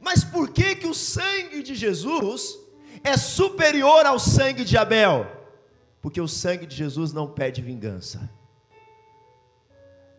Mas 0.00 0.22
por 0.22 0.50
que 0.50 0.76
que 0.76 0.86
o 0.86 0.94
sangue 0.94 1.62
de 1.62 1.74
Jesus 1.74 2.58
é 3.02 3.16
superior 3.16 4.04
ao 4.04 4.18
sangue 4.18 4.64
de 4.64 4.76
Abel? 4.76 5.26
Porque 6.00 6.20
o 6.20 6.28
sangue 6.28 6.66
de 6.66 6.76
Jesus 6.76 7.12
não 7.12 7.28
pede 7.28 7.62
vingança. 7.62 8.30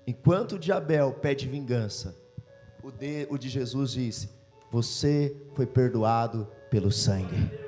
Enquanto 0.06 0.54
o 0.54 0.60
de 0.60 0.72
Abel 0.72 1.13
pede 1.13 1.48
vingança, 1.48 2.18
o 2.84 2.92
de, 2.92 3.28
o 3.30 3.38
de 3.38 3.48
Jesus 3.48 3.92
disse: 3.92 4.30
Você 4.72 5.36
foi 5.56 5.68
perdoado 5.68 6.48
pelo 6.70 6.92
sangue. 6.92 7.59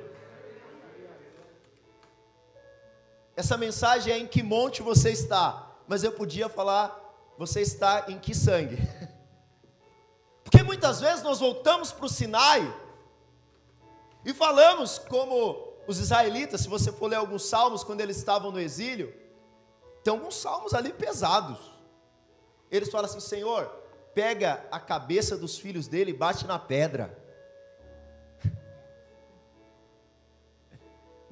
Essa 3.35 3.57
mensagem 3.57 4.13
é 4.13 4.17
em 4.17 4.27
que 4.27 4.43
monte 4.43 4.81
você 4.81 5.11
está, 5.11 5.71
mas 5.87 6.03
eu 6.03 6.11
podia 6.11 6.49
falar: 6.49 6.97
Você 7.37 7.61
está 7.61 8.05
em 8.07 8.19
que 8.19 8.35
sangue? 8.35 8.77
Porque 10.43 10.63
muitas 10.63 10.99
vezes 10.99 11.23
nós 11.23 11.39
voltamos 11.39 11.91
para 11.91 12.05
o 12.05 12.09
Sinai 12.09 12.73
e 14.25 14.33
falamos 14.33 14.99
como 14.99 15.71
os 15.87 15.99
israelitas, 15.99 16.61
se 16.61 16.69
você 16.69 16.91
for 16.91 17.07
ler 17.07 17.15
alguns 17.15 17.45
salmos 17.45 17.83
quando 17.83 18.01
eles 18.01 18.17
estavam 18.17 18.51
no 18.51 18.59
exílio, 18.59 19.13
tem 20.03 20.11
alguns 20.11 20.35
salmos 20.35 20.73
ali 20.73 20.91
pesados. 20.93 21.59
Eles 22.69 22.89
falam 22.89 23.05
assim: 23.05 23.19
Senhor, 23.19 23.65
pega 24.13 24.65
a 24.71 24.79
cabeça 24.79 25.37
dos 25.37 25.57
filhos 25.57 25.87
dele 25.87 26.11
e 26.11 26.17
bate 26.17 26.45
na 26.45 26.59
pedra. 26.59 27.17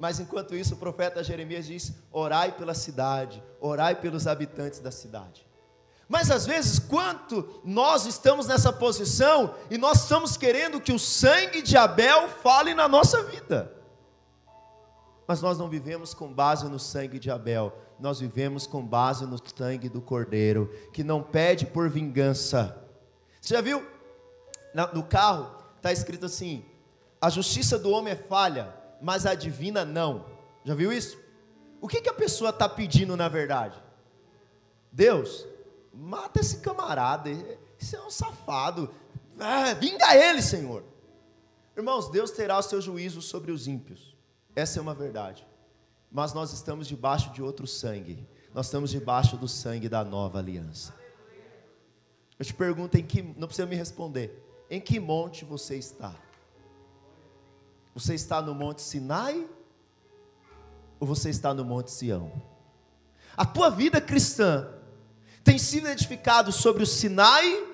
Mas 0.00 0.18
enquanto 0.18 0.56
isso, 0.56 0.74
o 0.74 0.78
profeta 0.78 1.22
Jeremias 1.22 1.66
diz: 1.66 1.92
orai 2.10 2.52
pela 2.52 2.72
cidade, 2.72 3.40
orai 3.60 3.94
pelos 3.94 4.26
habitantes 4.26 4.80
da 4.80 4.90
cidade. 4.90 5.46
Mas 6.08 6.30
às 6.30 6.46
vezes, 6.46 6.78
quanto 6.78 7.60
nós 7.62 8.06
estamos 8.06 8.46
nessa 8.46 8.72
posição 8.72 9.54
e 9.70 9.76
nós 9.76 10.02
estamos 10.02 10.38
querendo 10.38 10.80
que 10.80 10.90
o 10.90 10.98
sangue 10.98 11.60
de 11.60 11.76
Abel 11.76 12.28
fale 12.28 12.74
na 12.74 12.88
nossa 12.88 13.22
vida. 13.24 13.76
Mas 15.28 15.42
nós 15.42 15.58
não 15.58 15.68
vivemos 15.68 16.14
com 16.14 16.32
base 16.32 16.66
no 16.66 16.78
sangue 16.78 17.18
de 17.18 17.30
Abel, 17.30 17.72
nós 18.00 18.18
vivemos 18.18 18.66
com 18.66 18.84
base 18.84 19.26
no 19.26 19.36
sangue 19.54 19.88
do 19.88 20.00
Cordeiro, 20.00 20.74
que 20.94 21.04
não 21.04 21.22
pede 21.22 21.66
por 21.66 21.90
vingança. 21.90 22.82
Você 23.38 23.54
já 23.54 23.60
viu? 23.60 23.86
No 24.94 25.04
carro 25.04 25.54
está 25.76 25.92
escrito 25.92 26.24
assim: 26.24 26.64
a 27.20 27.28
justiça 27.28 27.78
do 27.78 27.90
homem 27.90 28.14
é 28.14 28.16
falha, 28.16 28.79
mas 29.00 29.26
a 29.26 29.34
divina 29.34 29.84
não. 29.84 30.26
Já 30.64 30.74
viu 30.74 30.92
isso? 30.92 31.18
O 31.80 31.88
que, 31.88 32.00
que 32.00 32.08
a 32.08 32.14
pessoa 32.14 32.50
está 32.50 32.68
pedindo 32.68 33.16
na 33.16 33.28
verdade? 33.28 33.82
Deus, 34.92 35.46
Mata 35.92 36.40
esse 36.40 36.58
camarada, 36.58 37.30
esse 37.80 37.96
é 37.96 38.00
um 38.00 38.10
safado. 38.10 38.92
Ah, 39.38 39.74
vinga 39.74 40.14
ele, 40.14 40.40
Senhor. 40.40 40.84
Irmãos, 41.76 42.08
Deus 42.10 42.30
terá 42.30 42.58
o 42.58 42.62
seu 42.62 42.80
juízo 42.80 43.20
sobre 43.20 43.50
os 43.50 43.66
ímpios. 43.66 44.16
Essa 44.54 44.78
é 44.78 44.82
uma 44.82 44.94
verdade. 44.94 45.46
Mas 46.10 46.32
nós 46.32 46.52
estamos 46.52 46.86
debaixo 46.86 47.32
de 47.32 47.42
outro 47.42 47.66
sangue. 47.66 48.26
Nós 48.54 48.66
estamos 48.66 48.90
debaixo 48.90 49.36
do 49.36 49.48
sangue 49.48 49.88
da 49.88 50.04
nova 50.04 50.38
aliança. 50.38 50.94
Eu 52.38 52.44
te 52.44 52.54
pergunto 52.54 52.96
em 52.96 53.02
que, 53.04 53.22
não 53.22 53.46
precisa 53.46 53.66
me 53.66 53.76
responder. 53.76 54.66
Em 54.68 54.80
que 54.80 54.98
monte 55.00 55.44
você 55.44 55.76
está? 55.76 56.14
Você 57.94 58.14
está 58.14 58.40
no 58.40 58.54
monte 58.54 58.82
Sinai 58.82 59.48
ou 60.98 61.06
você 61.06 61.30
está 61.30 61.52
no 61.52 61.64
monte 61.64 61.90
Sião? 61.90 62.32
A 63.36 63.44
tua 63.44 63.70
vida 63.70 64.00
cristã 64.00 64.68
tem 65.42 65.58
sido 65.58 65.88
edificado 65.88 66.52
sobre 66.52 66.82
o 66.82 66.86
Sinai 66.86 67.66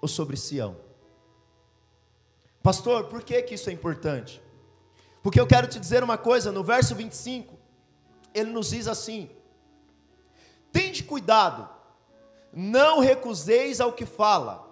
ou 0.00 0.08
sobre 0.08 0.36
Sião? 0.36 0.76
Pastor, 2.62 3.04
por 3.04 3.22
que, 3.22 3.42
que 3.42 3.54
isso 3.54 3.70
é 3.70 3.72
importante? 3.72 4.42
Porque 5.22 5.40
eu 5.40 5.46
quero 5.46 5.66
te 5.66 5.78
dizer 5.80 6.02
uma 6.02 6.18
coisa, 6.18 6.52
no 6.52 6.62
verso 6.62 6.94
25, 6.94 7.58
ele 8.34 8.50
nos 8.50 8.70
diz 8.70 8.86
assim: 8.86 9.30
Tende 10.72 11.02
cuidado, 11.02 11.68
não 12.52 13.00
recuseis 13.00 13.80
ao 13.80 13.92
que 13.92 14.06
fala, 14.06 14.67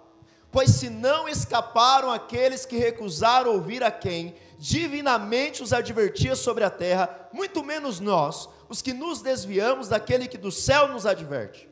pois 0.51 0.71
se 0.71 0.89
não 0.89 1.27
escaparam 1.27 2.11
aqueles 2.11 2.65
que 2.65 2.77
recusaram 2.77 3.51
ouvir 3.51 3.83
a 3.83 3.91
quem 3.91 4.35
divinamente 4.57 5.61
os 5.61 5.71
advertia 5.71 6.35
sobre 6.35 6.63
a 6.63 6.69
terra, 6.69 7.29
muito 7.31 7.63
menos 7.63 7.99
nós, 7.99 8.49
os 8.67 8.81
que 8.81 8.93
nos 8.93 9.21
desviamos 9.21 9.87
daquele 9.87 10.27
que 10.27 10.37
do 10.37 10.51
céu 10.51 10.87
nos 10.87 11.05
adverte. 11.05 11.69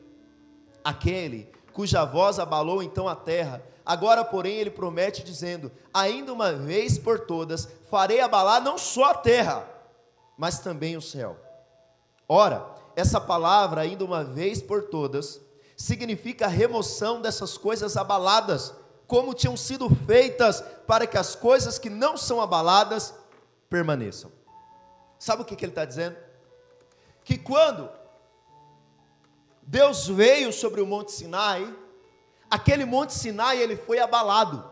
Aquele 0.84 1.50
cuja 1.72 2.04
voz 2.04 2.38
abalou 2.38 2.82
então 2.82 3.06
a 3.06 3.14
terra, 3.14 3.62
agora, 3.84 4.24
porém, 4.24 4.54
ele 4.54 4.70
promete, 4.70 5.22
dizendo: 5.22 5.70
Ainda 5.92 6.32
uma 6.32 6.52
vez 6.52 6.98
por 6.98 7.20
todas 7.20 7.68
farei 7.90 8.20
abalar 8.20 8.62
não 8.62 8.78
só 8.78 9.10
a 9.10 9.14
terra, 9.14 9.68
mas 10.38 10.60
também 10.60 10.96
o 10.96 11.02
céu. 11.02 11.36
Ora, 12.28 12.66
essa 12.94 13.20
palavra, 13.20 13.82
ainda 13.82 14.04
uma 14.04 14.24
vez 14.24 14.62
por 14.62 14.84
todas, 14.84 15.40
significa 15.76 16.46
a 16.46 16.48
remoção 16.48 17.20
dessas 17.20 17.58
coisas 17.58 17.96
abaladas, 17.96 18.74
como 19.06 19.34
tinham 19.34 19.56
sido 19.56 19.88
feitas 20.06 20.62
para 20.86 21.06
que 21.06 21.18
as 21.18 21.36
coisas 21.36 21.78
que 21.78 21.90
não 21.90 22.16
são 22.16 22.40
abaladas 22.40 23.14
permaneçam. 23.68 24.32
Sabe 25.18 25.42
o 25.42 25.44
que, 25.44 25.54
que 25.54 25.64
ele 25.64 25.72
está 25.72 25.84
dizendo? 25.84 26.16
que 27.26 27.36
quando 27.36 27.90
Deus 29.60 30.06
veio 30.06 30.52
sobre 30.52 30.80
o 30.80 30.86
Monte 30.86 31.10
Sinai, 31.10 31.68
aquele 32.48 32.84
Monte 32.84 33.12
Sinai 33.12 33.60
ele 33.60 33.76
foi 33.76 33.98
abalado. 33.98 34.64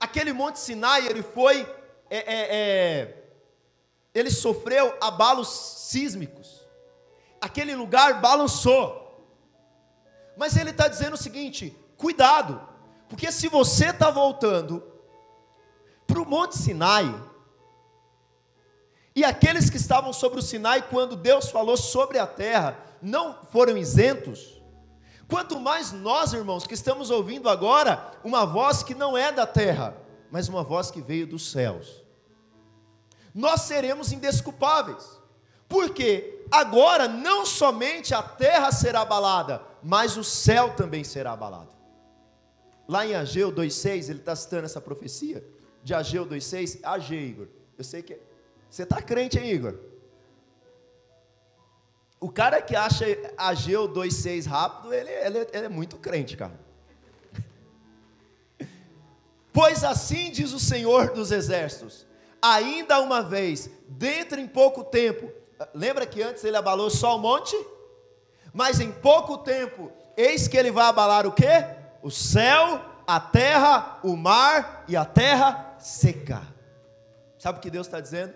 Aquele 0.00 0.32
Monte 0.32 0.58
Sinai 0.58 1.06
ele 1.06 1.22
foi, 1.22 1.60
é, 2.08 2.16
é, 2.16 2.56
é, 2.56 3.24
ele 4.14 4.30
sofreu 4.30 4.96
abalos 4.98 5.48
sísmicos. 5.48 6.64
Aquele 7.38 7.76
lugar 7.76 8.18
balançou. 8.18 9.05
Mas 10.36 10.56
ele 10.56 10.70
está 10.70 10.88
dizendo 10.88 11.14
o 11.14 11.18
seguinte: 11.18 11.76
cuidado, 11.96 12.60
porque 13.08 13.32
se 13.32 13.48
você 13.48 13.90
está 13.90 14.10
voltando 14.10 14.82
para 16.06 16.20
o 16.20 16.26
Monte 16.26 16.58
Sinai, 16.58 17.12
e 19.14 19.24
aqueles 19.24 19.70
que 19.70 19.76
estavam 19.76 20.12
sobre 20.12 20.38
o 20.38 20.42
Sinai, 20.42 20.82
quando 20.82 21.16
Deus 21.16 21.50
falou 21.50 21.76
sobre 21.76 22.18
a 22.18 22.26
terra, 22.26 22.78
não 23.00 23.42
foram 23.50 23.76
isentos. 23.76 24.60
Quanto 25.26 25.58
mais 25.58 25.90
nós, 25.90 26.32
irmãos, 26.32 26.66
que 26.66 26.74
estamos 26.74 27.10
ouvindo 27.10 27.48
agora 27.48 28.12
uma 28.22 28.44
voz 28.44 28.82
que 28.82 28.94
não 28.94 29.16
é 29.16 29.32
da 29.32 29.46
terra, 29.46 29.96
mas 30.30 30.48
uma 30.48 30.62
voz 30.62 30.90
que 30.90 31.00
veio 31.00 31.26
dos 31.26 31.50
céus. 31.50 32.04
Nós 33.34 33.62
seremos 33.62 34.12
indesculpáveis. 34.12 35.16
Porque 35.68 36.44
agora 36.50 37.08
não 37.08 37.44
somente 37.44 38.14
a 38.14 38.22
terra 38.22 38.70
será 38.70 39.00
abalada, 39.00 39.60
mas 39.86 40.16
o 40.16 40.24
céu 40.24 40.74
também 40.74 41.04
será 41.04 41.30
abalado. 41.30 41.70
Lá 42.88 43.06
em 43.06 43.14
Ageu 43.14 43.52
2,6, 43.52 44.10
ele 44.10 44.18
está 44.18 44.34
citando 44.34 44.64
essa 44.64 44.80
profecia 44.80 45.46
de 45.80 45.94
Ageu 45.94 46.26
2,6. 46.26 46.80
Ageu, 46.82 47.20
Igor, 47.20 47.46
eu 47.78 47.84
sei 47.84 48.02
que 48.02 48.18
você 48.68 48.82
está 48.82 49.00
crente, 49.00 49.38
hein, 49.38 49.48
Igor? 49.48 49.76
O 52.18 52.28
cara 52.28 52.60
que 52.60 52.74
acha 52.74 53.04
Ageu 53.38 53.88
2,6 53.88 54.46
rápido, 54.48 54.92
ele, 54.92 55.08
ele, 55.08 55.38
ele 55.52 55.66
é 55.66 55.68
muito 55.68 55.96
crente, 55.98 56.36
cara. 56.36 56.58
Pois 59.52 59.84
assim 59.84 60.32
diz 60.32 60.52
o 60.52 60.58
Senhor 60.58 61.12
dos 61.12 61.30
Exércitos: 61.30 62.04
ainda 62.42 63.00
uma 63.00 63.22
vez, 63.22 63.70
dentro 63.88 64.40
em 64.40 64.48
pouco 64.48 64.82
tempo, 64.82 65.30
lembra 65.72 66.04
que 66.04 66.20
antes 66.20 66.42
ele 66.42 66.56
abalou 66.56 66.90
só 66.90 67.16
o 67.16 67.20
monte? 67.20 67.56
Mas 68.56 68.80
em 68.80 68.90
pouco 68.90 69.38
tempo, 69.38 69.92
eis 70.16 70.48
que 70.48 70.56
ele 70.56 70.72
vai 70.72 70.86
abalar 70.86 71.28
o 71.28 71.32
que? 71.32 71.44
O 72.02 72.10
céu, 72.10 72.80
a 73.06 73.20
terra, 73.20 74.00
o 74.02 74.16
mar 74.16 74.82
e 74.88 74.96
a 74.96 75.04
terra 75.04 75.76
seca. 75.78 76.42
Sabe 77.38 77.58
o 77.58 77.62
que 77.62 77.70
Deus 77.70 77.86
está 77.86 78.00
dizendo? 78.00 78.34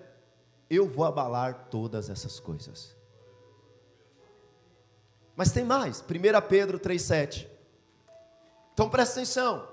eu 0.71 0.89
vou 0.89 1.05
abalar 1.05 1.67
todas 1.69 2.09
essas 2.09 2.39
coisas. 2.39 2.97
Mas 5.35 5.51
tem 5.51 5.65
mais, 5.65 6.01
1 6.01 6.49
Pedro 6.49 6.79
3,7. 6.79 7.49
Então 8.73 8.89
presta 8.89 9.19
atenção. 9.19 9.69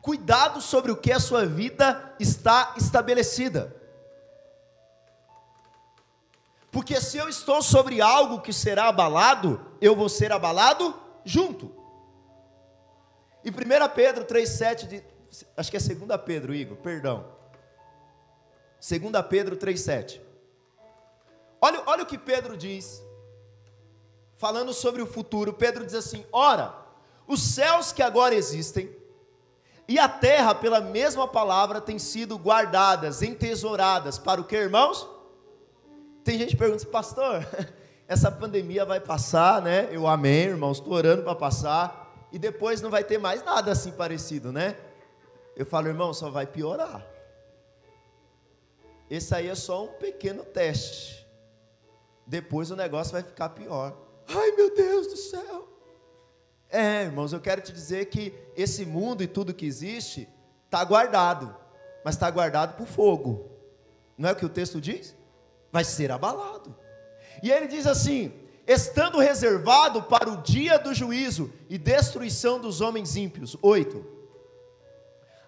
Cuidado 0.00 0.60
sobre 0.60 0.92
o 0.92 0.96
que 0.96 1.10
a 1.10 1.18
sua 1.18 1.44
vida 1.44 2.14
está 2.20 2.74
estabelecida. 2.76 3.76
Porque 6.70 7.00
se 7.00 7.18
eu 7.18 7.28
estou 7.28 7.62
sobre 7.62 8.00
algo 8.00 8.40
que 8.40 8.52
será 8.52 8.88
abalado, 8.88 9.60
eu 9.80 9.96
vou 9.96 10.08
ser 10.08 10.30
abalado 10.32 10.94
junto. 11.24 11.74
E 13.44 13.50
1 13.50 13.54
Pedro 13.94 14.24
3,7, 14.24 15.02
acho 15.56 15.70
que 15.70 15.76
é 15.76 15.80
2 15.80 16.20
Pedro, 16.24 16.54
Igor, 16.54 16.76
perdão. 16.76 17.26
2 18.80 19.00
Pedro 19.28 19.56
3,7. 19.56 20.20
Olha, 21.60 21.82
olha 21.86 22.02
o 22.04 22.06
que 22.06 22.16
Pedro 22.16 22.56
diz, 22.56 23.02
falando 24.36 24.72
sobre 24.72 25.02
o 25.02 25.06
futuro. 25.06 25.52
Pedro 25.52 25.84
diz 25.84 25.94
assim: 25.94 26.24
Ora, 26.32 26.74
os 27.26 27.42
céus 27.42 27.92
que 27.92 28.02
agora 28.02 28.34
existem, 28.34 28.94
e 29.88 29.98
a 29.98 30.08
terra, 30.08 30.54
pela 30.54 30.80
mesma 30.80 31.26
palavra, 31.26 31.80
têm 31.80 31.98
sido 31.98 32.38
guardadas, 32.38 33.22
entesouradas 33.22 34.18
para 34.18 34.40
o 34.40 34.44
que, 34.44 34.56
irmãos? 34.56 35.06
Tem 36.24 36.38
gente 36.38 36.50
que 36.50 36.56
pergunta, 36.56 36.84
pastor, 36.86 37.46
essa 38.06 38.30
pandemia 38.30 38.84
vai 38.84 39.00
passar, 39.00 39.62
né? 39.62 39.88
Eu 39.90 40.06
amém, 40.06 40.44
irmãos, 40.44 40.78
estou 40.78 40.92
orando 40.92 41.22
para 41.22 41.34
passar, 41.34 42.28
e 42.32 42.38
depois 42.38 42.80
não 42.80 42.90
vai 42.90 43.04
ter 43.04 43.18
mais 43.18 43.44
nada 43.44 43.72
assim 43.72 43.92
parecido, 43.92 44.52
né? 44.52 44.76
Eu 45.56 45.66
falo, 45.66 45.88
irmão, 45.88 46.12
só 46.14 46.30
vai 46.30 46.46
piorar. 46.46 47.04
Esse 49.08 49.34
aí 49.34 49.48
é 49.48 49.54
só 49.54 49.84
um 49.84 49.88
pequeno 49.88 50.44
teste. 50.44 51.26
Depois 52.26 52.70
o 52.70 52.76
negócio 52.76 53.12
vai 53.12 53.22
ficar 53.22 53.48
pior. 53.48 53.96
Ai, 54.28 54.52
meu 54.52 54.74
Deus 54.74 55.08
do 55.08 55.16
céu. 55.16 55.68
É, 56.68 57.02
irmãos, 57.02 57.32
eu 57.32 57.40
quero 57.40 57.60
te 57.60 57.72
dizer 57.72 58.06
que 58.06 58.32
esse 58.56 58.86
mundo 58.86 59.24
e 59.24 59.26
tudo 59.26 59.52
que 59.52 59.66
existe 59.66 60.28
está 60.66 60.84
guardado, 60.84 61.54
mas 62.04 62.14
está 62.14 62.30
guardado 62.30 62.76
por 62.76 62.86
fogo. 62.86 63.50
Não 64.16 64.28
é 64.28 64.32
o 64.32 64.36
que 64.36 64.46
o 64.46 64.48
texto 64.48 64.80
diz? 64.80 65.16
Vai 65.72 65.84
ser 65.84 66.10
abalado. 66.10 66.74
E 67.42 67.50
ele 67.50 67.66
diz 67.66 67.86
assim: 67.86 68.32
estando 68.66 69.18
reservado 69.18 70.02
para 70.02 70.30
o 70.30 70.38
dia 70.38 70.78
do 70.78 70.94
juízo 70.94 71.52
e 71.68 71.78
destruição 71.78 72.58
dos 72.58 72.80
homens 72.80 73.16
ímpios. 73.16 73.56
8. 73.62 74.20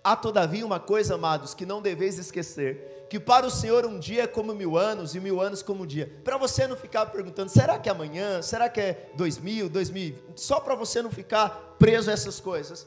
Há 0.04 0.16
todavia 0.16 0.66
uma 0.66 0.80
coisa, 0.80 1.14
amados, 1.14 1.54
que 1.54 1.64
não 1.64 1.80
deveis 1.80 2.18
esquecer: 2.18 3.06
que 3.08 3.20
para 3.20 3.46
o 3.46 3.50
Senhor 3.50 3.87
um 3.87 3.98
dia 3.98 4.24
é 4.24 4.26
como 4.26 4.54
mil 4.54 4.76
anos 4.76 5.14
e 5.14 5.20
mil 5.20 5.40
anos 5.40 5.62
como 5.62 5.85
um 5.85 5.87
dia. 5.87 6.11
Para 6.24 6.37
você 6.37 6.66
não 6.66 6.76
ficar 6.76 7.06
perguntando, 7.06 7.50
será 7.50 7.78
que 7.78 7.88
é 7.88 7.92
amanhã? 7.92 8.42
Será 8.42 8.68
que 8.68 8.80
é 8.80 9.11
dois 9.14 9.38
mil, 9.38 9.68
dois 9.68 9.90
mil? 9.90 10.16
Só 10.35 10.58
para 10.58 10.74
você 10.74 11.00
não 11.02 11.11
ficar 11.11 11.76
preso 11.78 12.11
a 12.11 12.12
essas 12.12 12.40
coisas. 12.40 12.87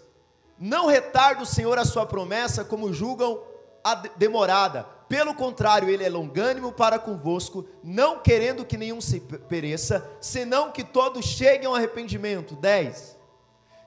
Não 0.60 0.88
retarda 0.88 1.44
o 1.44 1.46
Senhor 1.46 1.78
a 1.78 1.86
sua 1.86 2.06
promessa, 2.06 2.66
como 2.66 2.94
julgam 2.94 3.42
a 3.84 3.96
demorada. 3.96 4.95
Pelo 5.08 5.36
contrário, 5.36 5.90
ele 5.90 6.04
é 6.04 6.10
longânimo 6.10 6.72
para 6.72 6.98
convosco, 6.98 7.66
não 7.84 8.20
querendo 8.20 8.66
que 8.66 8.78
nenhum 8.78 9.00
se 9.00 9.20
pereça, 9.20 10.08
senão 10.20 10.72
que 10.72 10.84
todos 10.84 11.26
cheguem 11.26 11.68
ao 11.68 11.76
arrependimento. 11.76 12.56
10. 12.56 13.16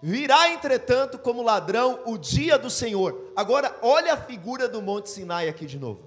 Virá, 0.00 0.50
entretanto, 0.50 1.18
como 1.18 1.42
ladrão 1.42 2.00
o 2.06 2.16
dia 2.16 2.56
do 2.56 2.70
Senhor. 2.70 3.32
Agora, 3.34 3.76
olha 3.82 4.14
a 4.14 4.16
figura 4.16 4.68
do 4.68 4.80
Monte 4.80 5.10
Sinai 5.10 5.48
aqui 5.48 5.66
de 5.66 5.78
novo. 5.78 6.02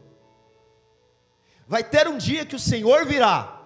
Vai 1.67 1.83
ter 1.83 2.07
um 2.07 2.17
dia 2.17 2.45
que 2.45 2.55
o 2.55 2.59
Senhor 2.59 3.05
virá. 3.05 3.61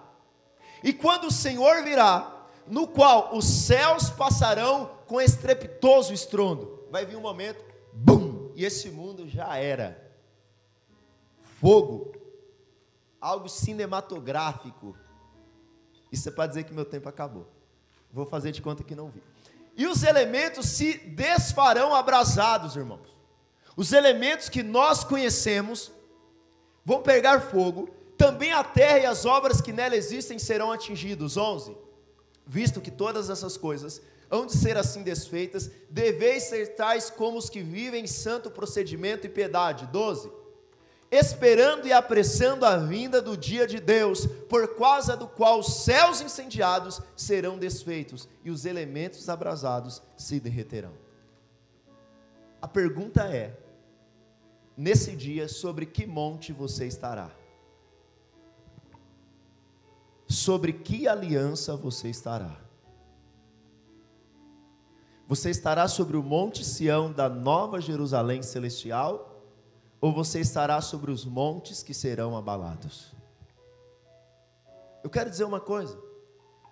E 0.82 0.92
quando 0.92 1.28
o 1.28 1.32
Senhor 1.32 1.84
virá, 1.84 2.44
no 2.66 2.88
qual 2.88 3.36
os 3.36 3.44
céus 3.44 4.10
passarão 4.10 4.90
com 5.06 5.20
estrepitoso 5.20 6.12
estrondo, 6.12 6.84
vai 6.90 7.06
vir 7.06 7.16
um 7.16 7.20
momento, 7.20 7.64
bum, 7.92 8.50
e 8.56 8.64
esse 8.64 8.90
mundo 8.90 9.28
já 9.28 9.56
era. 9.56 10.05
Fogo, 11.60 12.12
algo 13.20 13.48
cinematográfico. 13.48 14.96
Isso 16.10 16.28
é 16.28 16.32
para 16.32 16.46
dizer 16.46 16.64
que 16.64 16.74
meu 16.74 16.84
tempo 16.84 17.08
acabou. 17.08 17.46
Vou 18.12 18.26
fazer 18.26 18.52
de 18.52 18.62
conta 18.62 18.84
que 18.84 18.94
não 18.94 19.10
vi 19.10 19.22
e 19.76 19.86
os 19.86 20.02
elementos 20.02 20.66
se 20.70 20.96
desfarão 20.96 21.94
abrasados, 21.94 22.74
irmãos. 22.76 23.14
Os 23.76 23.92
elementos 23.92 24.48
que 24.48 24.62
nós 24.62 25.04
conhecemos 25.04 25.92
vão 26.82 27.02
pegar 27.02 27.42
fogo, 27.42 27.90
também 28.16 28.52
a 28.52 28.64
terra 28.64 29.00
e 29.00 29.06
as 29.06 29.26
obras 29.26 29.60
que 29.60 29.72
nela 29.72 29.94
existem 29.94 30.38
serão 30.38 30.72
atingidos. 30.72 31.36
11. 31.36 31.76
Visto 32.46 32.80
que 32.80 32.90
todas 32.90 33.28
essas 33.28 33.58
coisas 33.58 34.00
hão 34.30 34.46
de 34.46 34.56
ser 34.56 34.78
assim 34.78 35.02
desfeitas, 35.02 35.70
deveis 35.90 36.44
ser 36.44 36.74
tais 36.74 37.10
como 37.10 37.36
os 37.36 37.50
que 37.50 37.60
vivem 37.60 38.04
em 38.04 38.06
santo 38.06 38.50
procedimento 38.50 39.26
e 39.26 39.30
piedade. 39.30 39.86
12 39.88 40.30
esperando 41.10 41.86
e 41.86 41.92
apressando 41.92 42.64
a 42.64 42.76
vinda 42.76 43.22
do 43.22 43.36
dia 43.36 43.66
de 43.66 43.78
Deus, 43.80 44.26
por 44.48 44.76
causa 44.76 45.16
do 45.16 45.26
qual 45.26 45.60
os 45.60 45.84
céus 45.84 46.20
incendiados 46.20 47.00
serão 47.16 47.58
desfeitos 47.58 48.28
e 48.44 48.50
os 48.50 48.64
elementos 48.64 49.28
abrasados 49.28 50.02
se 50.16 50.40
derreterão. 50.40 50.92
A 52.60 52.68
pergunta 52.68 53.24
é: 53.24 53.56
nesse 54.76 55.14
dia, 55.14 55.48
sobre 55.48 55.86
que 55.86 56.06
monte 56.06 56.52
você 56.52 56.86
estará? 56.86 57.30
Sobre 60.28 60.72
que 60.72 61.06
aliança 61.06 61.76
você 61.76 62.08
estará? 62.08 62.66
Você 65.28 65.50
estará 65.50 65.88
sobre 65.88 66.16
o 66.16 66.22
Monte 66.22 66.64
Sião 66.64 67.10
da 67.12 67.28
Nova 67.28 67.80
Jerusalém 67.80 68.42
Celestial? 68.42 69.35
Ou 70.00 70.12
você 70.12 70.40
estará 70.40 70.80
sobre 70.80 71.10
os 71.10 71.24
montes 71.24 71.82
que 71.82 71.94
serão 71.94 72.36
abalados? 72.36 73.14
Eu 75.02 75.10
quero 75.10 75.30
dizer 75.30 75.44
uma 75.44 75.60
coisa: 75.60 75.98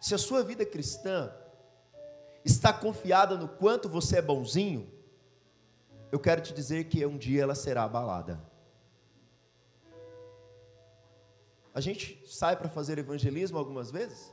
se 0.01 0.15
a 0.15 0.19
sua 0.19 0.43
vida 0.43 0.67
cristã 0.67 1.33
está 2.45 2.73
confiada 2.73 3.37
no 3.37 3.49
quanto 3.49 3.89
você 3.89 4.19
é 4.19 4.23
bonzinho, 4.23 4.93
eu 6.13 6.21
quero 6.21 6.43
te 6.43 6.53
dizer 6.53 6.85
que 6.85 7.05
um 7.07 7.17
dia 7.17 7.43
ela 7.43 7.55
será 7.55 7.85
abalada. 7.85 8.41
A 11.73 11.81
gente 11.81 12.23
sai 12.27 12.57
para 12.57 12.69
fazer 12.69 12.99
evangelismo 12.99 13.59
algumas 13.59 13.91
vezes 13.91 14.33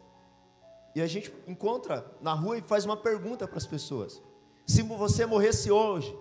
e 0.93 1.01
a 1.01 1.07
gente 1.07 1.33
encontra 1.47 2.05
na 2.21 2.33
rua 2.33 2.57
e 2.57 2.61
faz 2.61 2.85
uma 2.85 2.97
pergunta 2.97 3.47
para 3.47 3.57
as 3.57 3.65
pessoas: 3.65 4.21
se 4.65 4.81
você 4.81 5.25
morresse 5.25 5.71
hoje, 5.71 6.15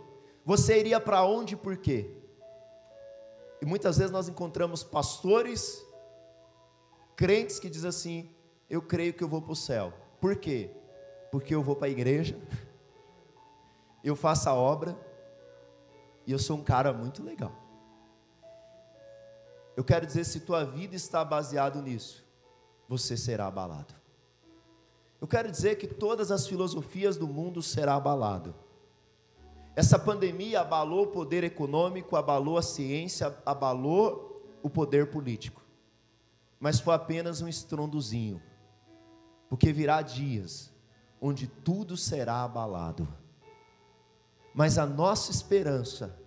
você 0.44 0.78
iria 0.78 1.00
para 1.00 1.24
onde 1.24 1.54
e 1.54 1.56
por 1.56 1.76
quê? 1.76 2.19
E 3.60 3.66
muitas 3.66 3.98
vezes 3.98 4.10
nós 4.10 4.28
encontramos 4.28 4.82
pastores, 4.82 5.84
crentes 7.14 7.58
que 7.58 7.68
dizem 7.68 7.88
assim: 7.88 8.30
Eu 8.68 8.80
creio 8.80 9.12
que 9.12 9.22
eu 9.22 9.28
vou 9.28 9.42
para 9.42 9.52
o 9.52 9.56
céu. 9.56 9.92
Por 10.20 10.36
quê? 10.36 10.70
Porque 11.30 11.54
eu 11.54 11.62
vou 11.62 11.76
para 11.76 11.86
a 11.86 11.90
igreja, 11.90 12.38
eu 14.02 14.16
faço 14.16 14.48
a 14.48 14.54
obra, 14.54 14.98
e 16.26 16.32
eu 16.32 16.38
sou 16.38 16.56
um 16.56 16.64
cara 16.64 16.92
muito 16.92 17.22
legal. 17.22 17.52
Eu 19.76 19.84
quero 19.84 20.06
dizer: 20.06 20.24
se 20.24 20.40
tua 20.40 20.64
vida 20.64 20.96
está 20.96 21.24
baseado 21.24 21.80
nisso, 21.82 22.24
você 22.88 23.16
será 23.16 23.46
abalado. 23.46 23.94
Eu 25.20 25.28
quero 25.28 25.50
dizer 25.50 25.76
que 25.76 25.86
todas 25.86 26.30
as 26.30 26.46
filosofias 26.46 27.16
do 27.16 27.26
mundo 27.28 27.62
serão 27.62 27.92
abalado. 27.94 28.54
Essa 29.76 29.98
pandemia 29.98 30.60
abalou 30.60 31.04
o 31.04 31.08
poder 31.08 31.44
econômico, 31.44 32.16
abalou 32.16 32.58
a 32.58 32.62
ciência, 32.62 33.36
abalou 33.46 34.58
o 34.62 34.68
poder 34.68 35.10
político. 35.10 35.62
Mas 36.58 36.80
foi 36.80 36.94
apenas 36.94 37.40
um 37.40 37.48
estrondozinho. 37.48 38.42
Porque 39.48 39.72
virá 39.72 40.02
dias 40.02 40.70
onde 41.20 41.46
tudo 41.46 41.96
será 41.96 42.42
abalado. 42.42 43.06
Mas 44.54 44.78
a 44.78 44.86
nossa 44.86 45.30
esperança 45.30 46.18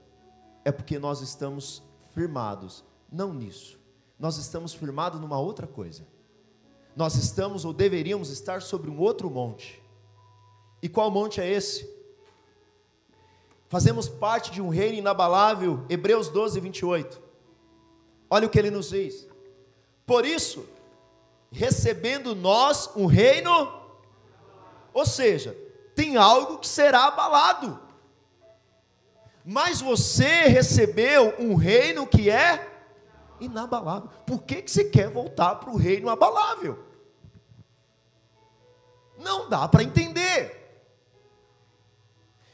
é 0.63 0.71
porque 0.71 0.97
nós 0.97 1.21
estamos 1.21 1.83
firmados, 2.11 2.83
não 3.11 3.33
nisso. 3.33 3.79
Nós 4.19 4.37
estamos 4.37 4.73
firmados 4.73 5.19
numa 5.19 5.39
outra 5.39 5.67
coisa. 5.67 6.07
Nós 6.95 7.15
estamos 7.15 7.65
ou 7.65 7.73
deveríamos 7.73 8.29
estar 8.29 8.61
sobre 8.61 8.89
um 8.89 8.99
outro 8.99 9.29
monte. 9.29 9.81
E 10.81 10.87
qual 10.87 11.09
monte 11.09 11.41
é 11.41 11.49
esse? 11.49 11.89
Fazemos 13.73 14.07
parte 14.07 14.51
de 14.51 14.61
um 14.61 14.69
reino 14.69 14.99
inabalável, 14.99 15.83
Hebreus 15.89 16.29
12, 16.29 16.59
28. 16.59 17.19
Olha 18.29 18.45
o 18.45 18.49
que 18.51 18.59
ele 18.59 18.69
nos 18.69 18.89
diz. 18.89 19.27
Por 20.05 20.27
isso, 20.27 20.69
recebendo 21.51 22.35
nós 22.35 22.91
um 22.95 23.07
reino, 23.07 23.49
ou 24.93 25.07
seja, 25.07 25.57
tem 25.95 26.17
algo 26.17 26.59
que 26.59 26.67
será 26.67 27.05
abalado. 27.05 27.79
Mas 29.43 29.81
você 29.81 30.43
recebeu 30.43 31.33
um 31.39 31.55
reino 31.55 32.05
que 32.05 32.29
é 32.29 32.85
inabalável. 33.39 34.07
Por 34.23 34.43
que, 34.43 34.61
que 34.61 34.69
você 34.69 34.83
quer 34.83 35.09
voltar 35.09 35.55
para 35.55 35.71
o 35.71 35.77
reino 35.77 36.09
abalável? 36.09 36.77
Não 39.17 39.49
dá 39.49 39.67
para 39.67 39.81
entender 39.81 40.62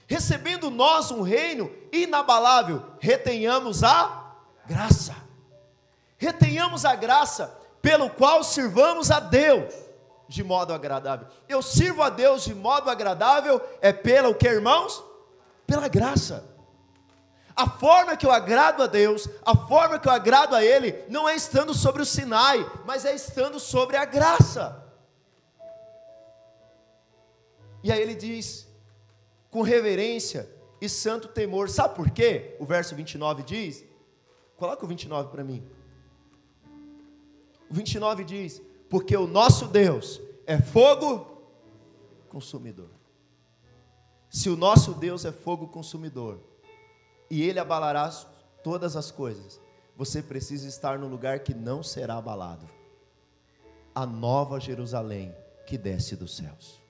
recebendo 0.09 0.71
nós 0.71 1.11
um 1.11 1.21
reino 1.21 1.71
inabalável, 1.91 2.83
retenhamos 2.99 3.83
a 3.83 4.33
graça. 4.67 5.15
Retenhamos 6.17 6.83
a 6.83 6.95
graça. 6.95 7.57
pelo 7.81 8.09
qual 8.09 8.43
sirvamos 8.43 9.09
a 9.09 9.21
Deus 9.21 9.73
de 10.27 10.43
modo 10.43 10.73
agradável. 10.73 11.27
Eu 11.47 11.61
sirvo 11.61 12.03
a 12.03 12.09
Deus 12.09 12.43
de 12.43 12.53
modo 12.53 12.89
agradável 12.89 13.61
é 13.79 13.93
pela 13.93 14.27
o 14.27 14.35
que, 14.35 14.49
irmãos? 14.49 15.01
Pela 15.65 15.87
graça. 15.87 16.43
A 17.55 17.69
forma 17.69 18.17
que 18.17 18.25
eu 18.25 18.31
agrado 18.31 18.83
a 18.83 18.87
Deus, 18.87 19.29
a 19.45 19.55
forma 19.55 19.97
que 19.97 20.09
eu 20.09 20.11
agrado 20.11 20.55
a 20.55 20.63
Ele, 20.63 21.03
não 21.07 21.27
é 21.27 21.35
estando 21.35 21.73
sobre 21.73 22.01
o 22.01 22.05
Sinai, 22.05 22.69
mas 22.85 23.05
é 23.05 23.15
estando 23.15 23.59
sobre 23.59 23.95
a 23.95 24.03
graça. 24.03 24.85
E 27.81 27.93
aí 27.93 28.01
ele 28.01 28.15
diz, 28.15 28.68
com 29.49 29.61
reverência 29.61 30.49
e 30.81 30.87
santo 30.87 31.27
temor, 31.27 31.69
sabe 31.69 31.95
por 31.95 32.09
quê? 32.09 32.55
O 32.59 32.65
verso 32.65 32.95
29 32.95 33.43
diz, 33.43 33.83
coloca 34.57 34.85
o 34.85 34.87
29 34.87 35.29
para 35.29 35.43
mim. 35.43 35.63
O 37.69 37.73
29 37.73 38.23
diz: 38.23 38.61
Porque 38.89 39.15
o 39.15 39.27
nosso 39.27 39.67
Deus 39.67 40.19
é 40.45 40.59
fogo 40.59 41.43
consumidor. 42.29 42.89
Se 44.29 44.49
o 44.49 44.55
nosso 44.55 44.93
Deus 44.93 45.25
é 45.25 45.31
fogo 45.31 45.67
consumidor, 45.67 46.39
e 47.29 47.43
ele 47.43 47.59
abalará 47.59 48.09
todas 48.63 48.95
as 48.95 49.11
coisas, 49.11 49.59
você 49.95 50.21
precisa 50.21 50.67
estar 50.67 50.97
no 50.97 51.07
lugar 51.07 51.39
que 51.39 51.53
não 51.53 51.83
será 51.83 52.17
abalado 52.17 52.65
a 53.93 54.05
nova 54.05 54.59
Jerusalém 54.59 55.35
que 55.65 55.77
desce 55.77 56.15
dos 56.15 56.35
céus. 56.37 56.81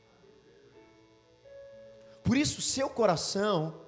Por 2.23 2.37
isso, 2.37 2.61
seu 2.61 2.89
coração 2.89 3.81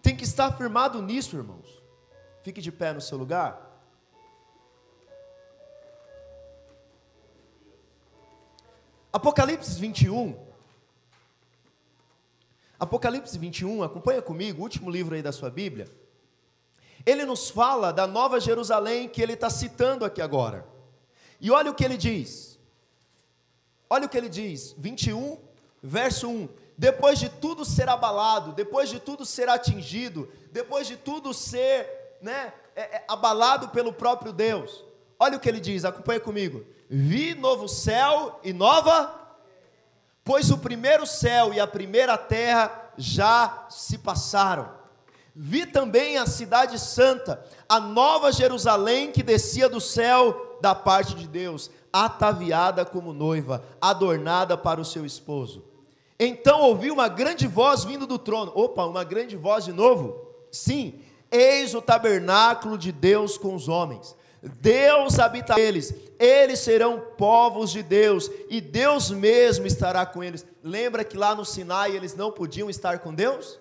tem 0.00 0.16
que 0.16 0.24
estar 0.24 0.56
firmado 0.56 1.00
nisso, 1.00 1.36
irmãos. 1.36 1.82
Fique 2.42 2.60
de 2.60 2.72
pé 2.72 2.92
no 2.92 3.00
seu 3.00 3.16
lugar. 3.16 3.70
Apocalipse 9.12 9.78
21. 9.78 10.52
Apocalipse 12.82 13.38
21, 13.38 13.84
acompanha 13.84 14.20
comigo, 14.20 14.58
o 14.58 14.62
último 14.64 14.90
livro 14.90 15.14
aí 15.14 15.22
da 15.22 15.30
sua 15.30 15.48
Bíblia. 15.48 15.86
Ele 17.06 17.24
nos 17.24 17.48
fala 17.48 17.92
da 17.92 18.08
nova 18.08 18.40
Jerusalém 18.40 19.08
que 19.08 19.22
ele 19.22 19.34
está 19.34 19.48
citando 19.48 20.04
aqui 20.04 20.20
agora. 20.20 20.66
E 21.40 21.48
olha 21.48 21.70
o 21.70 21.74
que 21.74 21.84
ele 21.84 21.96
diz. 21.96 22.58
Olha 23.88 24.06
o 24.06 24.08
que 24.08 24.16
ele 24.18 24.28
diz, 24.28 24.74
21, 24.78 25.38
verso 25.80 26.28
1. 26.28 26.48
Depois 26.82 27.16
de 27.16 27.28
tudo 27.28 27.64
ser 27.64 27.88
abalado, 27.88 28.50
depois 28.50 28.88
de 28.90 28.98
tudo 28.98 29.24
ser 29.24 29.48
atingido, 29.48 30.28
depois 30.50 30.84
de 30.84 30.96
tudo 30.96 31.32
ser 31.32 32.18
né, 32.20 32.52
é, 32.74 32.96
é, 32.96 33.04
abalado 33.06 33.68
pelo 33.68 33.92
próprio 33.92 34.32
Deus. 34.32 34.84
Olha 35.16 35.36
o 35.36 35.40
que 35.40 35.48
ele 35.48 35.60
diz, 35.60 35.84
acompanha 35.84 36.18
comigo 36.18 36.66
vi 36.90 37.36
novo 37.36 37.68
céu 37.68 38.40
e 38.42 38.52
nova, 38.52 39.14
pois 40.24 40.50
o 40.50 40.58
primeiro 40.58 41.06
céu 41.06 41.54
e 41.54 41.60
a 41.60 41.68
primeira 41.68 42.18
terra 42.18 42.90
já 42.98 43.66
se 43.70 43.98
passaram. 43.98 44.68
Vi 45.34 45.64
também 45.64 46.18
a 46.18 46.26
cidade 46.26 46.80
santa, 46.80 47.46
a 47.68 47.78
nova 47.78 48.32
Jerusalém 48.32 49.12
que 49.12 49.22
descia 49.22 49.68
do 49.68 49.80
céu 49.80 50.58
da 50.60 50.74
parte 50.74 51.14
de 51.14 51.28
Deus, 51.28 51.70
ataviada 51.92 52.84
como 52.84 53.12
noiva, 53.12 53.64
adornada 53.80 54.58
para 54.58 54.80
o 54.80 54.84
seu 54.84 55.06
esposo. 55.06 55.71
Então 56.24 56.60
ouvi 56.60 56.90
uma 56.90 57.08
grande 57.08 57.46
voz 57.46 57.84
vindo 57.84 58.06
do 58.06 58.18
trono. 58.18 58.52
Opa, 58.54 58.84
uma 58.84 59.04
grande 59.04 59.36
voz 59.36 59.64
de 59.64 59.72
novo? 59.72 60.28
Sim, 60.50 61.00
eis 61.30 61.74
o 61.74 61.82
tabernáculo 61.82 62.76
de 62.76 62.92
Deus 62.92 63.38
com 63.38 63.54
os 63.54 63.68
homens 63.68 64.14
Deus 64.60 65.20
habita 65.20 65.60
eles, 65.60 65.94
eles 66.18 66.58
serão 66.58 67.00
povos 67.16 67.70
de 67.70 67.80
Deus, 67.80 68.28
e 68.50 68.60
Deus 68.60 69.10
mesmo 69.10 69.66
estará 69.66 70.04
com 70.04 70.22
eles. 70.22 70.44
Lembra 70.64 71.04
que 71.04 71.16
lá 71.16 71.34
no 71.34 71.44
Sinai 71.44 71.94
eles 71.94 72.16
não 72.16 72.32
podiam 72.32 72.68
estar 72.68 72.98
com 72.98 73.14
Deus? 73.14 73.60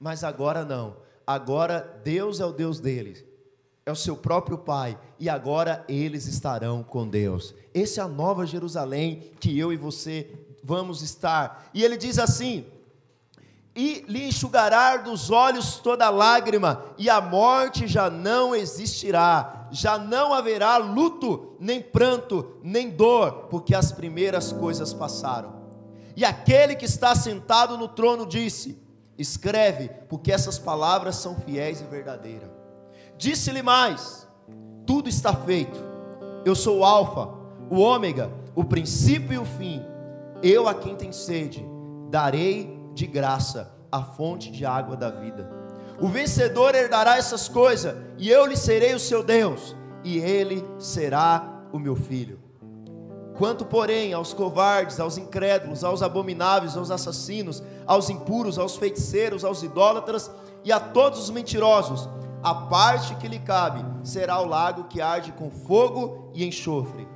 Mas 0.00 0.24
agora 0.24 0.64
não, 0.64 0.96
agora 1.26 2.00
Deus 2.02 2.40
é 2.40 2.46
o 2.46 2.52
Deus 2.52 2.80
deles, 2.80 3.22
é 3.84 3.92
o 3.92 3.96
seu 3.96 4.16
próprio 4.16 4.56
Pai, 4.56 4.98
e 5.20 5.28
agora 5.28 5.84
eles 5.86 6.26
estarão 6.26 6.82
com 6.82 7.06
Deus. 7.06 7.54
Essa 7.74 8.00
é 8.00 8.04
a 8.04 8.08
nova 8.08 8.46
Jerusalém 8.46 9.32
que 9.38 9.58
eu 9.58 9.70
e 9.70 9.76
você 9.76 10.30
vamos 10.64 11.02
estar. 11.02 11.68
E 11.74 11.84
ele 11.84 11.96
diz 11.96 12.18
assim: 12.18 12.66
e 13.76 14.04
lhe 14.06 14.28
enxugará 14.28 14.96
dos 14.96 15.30
olhos 15.30 15.78
toda 15.78 16.08
lágrima, 16.08 16.84
e 16.96 17.10
a 17.10 17.20
morte 17.20 17.88
já 17.88 18.08
não 18.08 18.54
existirá, 18.54 19.68
já 19.72 19.98
não 19.98 20.32
haverá 20.32 20.76
luto, 20.76 21.56
nem 21.58 21.82
pranto, 21.82 22.56
nem 22.62 22.88
dor, 22.88 23.48
porque 23.50 23.74
as 23.74 23.90
primeiras 23.90 24.52
coisas 24.52 24.94
passaram. 24.94 25.64
E 26.16 26.24
aquele 26.24 26.76
que 26.76 26.84
está 26.84 27.16
sentado 27.16 27.76
no 27.76 27.88
trono 27.88 28.24
disse: 28.24 28.80
Escreve, 29.18 29.90
porque 30.08 30.30
essas 30.30 30.56
palavras 30.56 31.16
são 31.16 31.34
fiéis 31.40 31.80
e 31.80 31.84
verdadeiras. 31.84 32.50
Disse-lhe 33.18 33.62
mais: 33.62 34.28
Tudo 34.86 35.08
está 35.08 35.34
feito. 35.34 35.80
Eu 36.44 36.54
sou 36.54 36.78
o 36.78 36.84
Alfa, 36.84 37.28
o 37.68 37.80
Ômega, 37.80 38.30
o 38.54 38.62
princípio 38.62 39.32
e 39.32 39.38
o 39.38 39.44
fim. 39.44 39.82
Eu 40.46 40.68
a 40.68 40.74
quem 40.74 40.94
tem 40.94 41.10
sede 41.10 41.66
darei 42.10 42.78
de 42.92 43.06
graça 43.06 43.74
a 43.90 44.02
fonte 44.02 44.52
de 44.52 44.66
água 44.66 44.94
da 44.94 45.08
vida. 45.08 45.50
O 45.98 46.06
vencedor 46.06 46.74
herdará 46.74 47.16
essas 47.16 47.48
coisas, 47.48 47.96
e 48.18 48.28
eu 48.28 48.44
lhe 48.44 48.54
serei 48.54 48.92
o 48.92 49.00
seu 49.00 49.22
Deus, 49.22 49.74
e 50.04 50.18
ele 50.18 50.62
será 50.78 51.62
o 51.72 51.78
meu 51.78 51.96
filho. 51.96 52.38
Quanto, 53.38 53.64
porém, 53.64 54.12
aos 54.12 54.34
covardes, 54.34 55.00
aos 55.00 55.16
incrédulos, 55.16 55.82
aos 55.82 56.02
abomináveis, 56.02 56.76
aos 56.76 56.90
assassinos, 56.90 57.62
aos 57.86 58.10
impuros, 58.10 58.58
aos 58.58 58.76
feiticeiros, 58.76 59.46
aos 59.46 59.62
idólatras 59.62 60.30
e 60.62 60.70
a 60.70 60.78
todos 60.78 61.20
os 61.20 61.30
mentirosos, 61.30 62.06
a 62.42 62.54
parte 62.54 63.14
que 63.14 63.28
lhe 63.28 63.38
cabe 63.38 63.82
será 64.06 64.38
o 64.42 64.46
lago 64.46 64.84
que 64.84 65.00
arde 65.00 65.32
com 65.32 65.50
fogo 65.50 66.30
e 66.34 66.44
enxofre. 66.44 67.08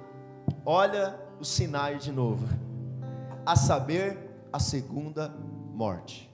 Olha 0.65 1.15
o 1.39 1.45
sinais 1.45 2.03
de 2.03 2.11
novo, 2.11 2.49
a 3.49 3.57
saber, 3.57 4.19
a 4.53 4.61
segunda 4.61 5.35
morte. 5.73 6.31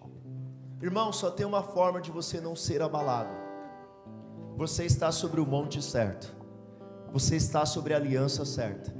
Irmão, 0.83 1.13
só 1.13 1.31
tem 1.31 1.47
uma 1.47 1.63
forma 1.63 2.01
de 2.01 2.11
você 2.11 2.41
não 2.41 2.57
ser 2.57 2.83
abalado. 2.83 3.31
Você 4.57 4.85
está 4.85 5.13
sobre 5.13 5.41
o 5.41 5.47
monte 5.47 5.81
certo. 5.81 6.35
Você 7.13 7.37
está 7.37 7.65
sobre 7.65 7.95
a 7.95 7.99
aliança 7.99 8.45
certa. 8.45 8.93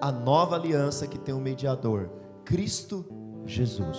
A 0.00 0.10
nova 0.10 0.56
aliança 0.56 1.06
que 1.06 1.18
tem 1.18 1.34
um 1.34 1.40
mediador, 1.40 2.08
Cristo 2.42 3.04
Jesus. 3.44 3.98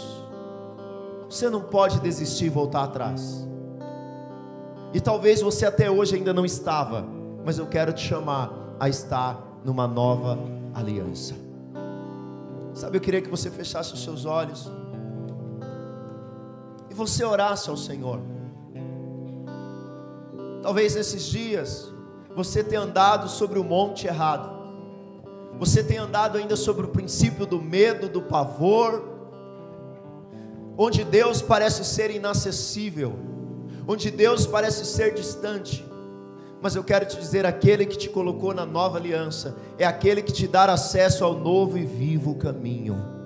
Você 1.30 1.48
não 1.48 1.62
pode 1.62 2.00
desistir 2.00 2.46
e 2.46 2.50
voltar 2.50 2.86
atrás. 2.86 3.48
E 4.96 5.00
talvez 5.00 5.44
você 5.44 5.64
até 5.68 5.92
hoje 5.92 6.16
ainda 6.16 6.34
não 6.34 6.44
estava, 6.44 7.06
mas 7.46 7.60
eu 7.60 7.68
quero 7.68 7.94
te 7.94 8.02
chamar 8.02 8.52
a 8.80 8.90
estar 8.90 9.60
numa 9.64 9.88
nova 9.88 10.40
aliança. 10.74 11.47
Sabe, 12.78 12.98
eu 12.98 13.02
queria 13.02 13.22
que 13.22 13.30
você 13.30 13.50
fechasse 13.50 13.94
os 13.94 14.04
seus 14.04 14.26
olhos 14.26 14.72
você 16.98 17.24
orasse 17.24 17.70
ao 17.70 17.78
Senhor. 17.78 18.20
Talvez 20.64 20.96
nesses 20.96 21.24
dias 21.24 21.94
você 22.36 22.64
tenha 22.64 22.82
andado 22.82 23.30
sobre 23.30 23.60
o 23.60 23.64
monte 23.64 24.08
errado. 24.08 24.58
Você 25.60 25.84
tenha 25.84 26.02
andado 26.02 26.38
ainda 26.38 26.56
sobre 26.56 26.86
o 26.86 26.90
princípio 26.90 27.46
do 27.46 27.62
medo, 27.62 28.10
do 28.10 28.22
pavor, 28.22 29.04
onde 30.76 31.04
Deus 31.04 31.42
parece 31.42 31.86
ser 31.86 32.12
inacessível, 32.12 33.14
onde 33.88 34.12
Deus 34.12 34.46
parece 34.46 34.84
ser 34.86 35.14
distante. 35.14 35.87
Mas 36.62 36.76
eu 36.76 36.84
quero 36.84 37.06
te 37.06 37.18
dizer: 37.18 37.46
aquele 37.46 37.86
que 37.86 37.98
te 37.98 38.10
colocou 38.10 38.54
na 38.54 38.66
nova 38.66 38.98
aliança 38.98 39.56
é 39.78 39.86
aquele 39.86 40.22
que 40.22 40.32
te 40.32 40.48
dá 40.48 40.66
acesso 40.66 41.24
ao 41.24 41.38
novo 41.38 41.78
e 41.78 41.86
vivo 41.86 42.36
caminho. 42.36 43.17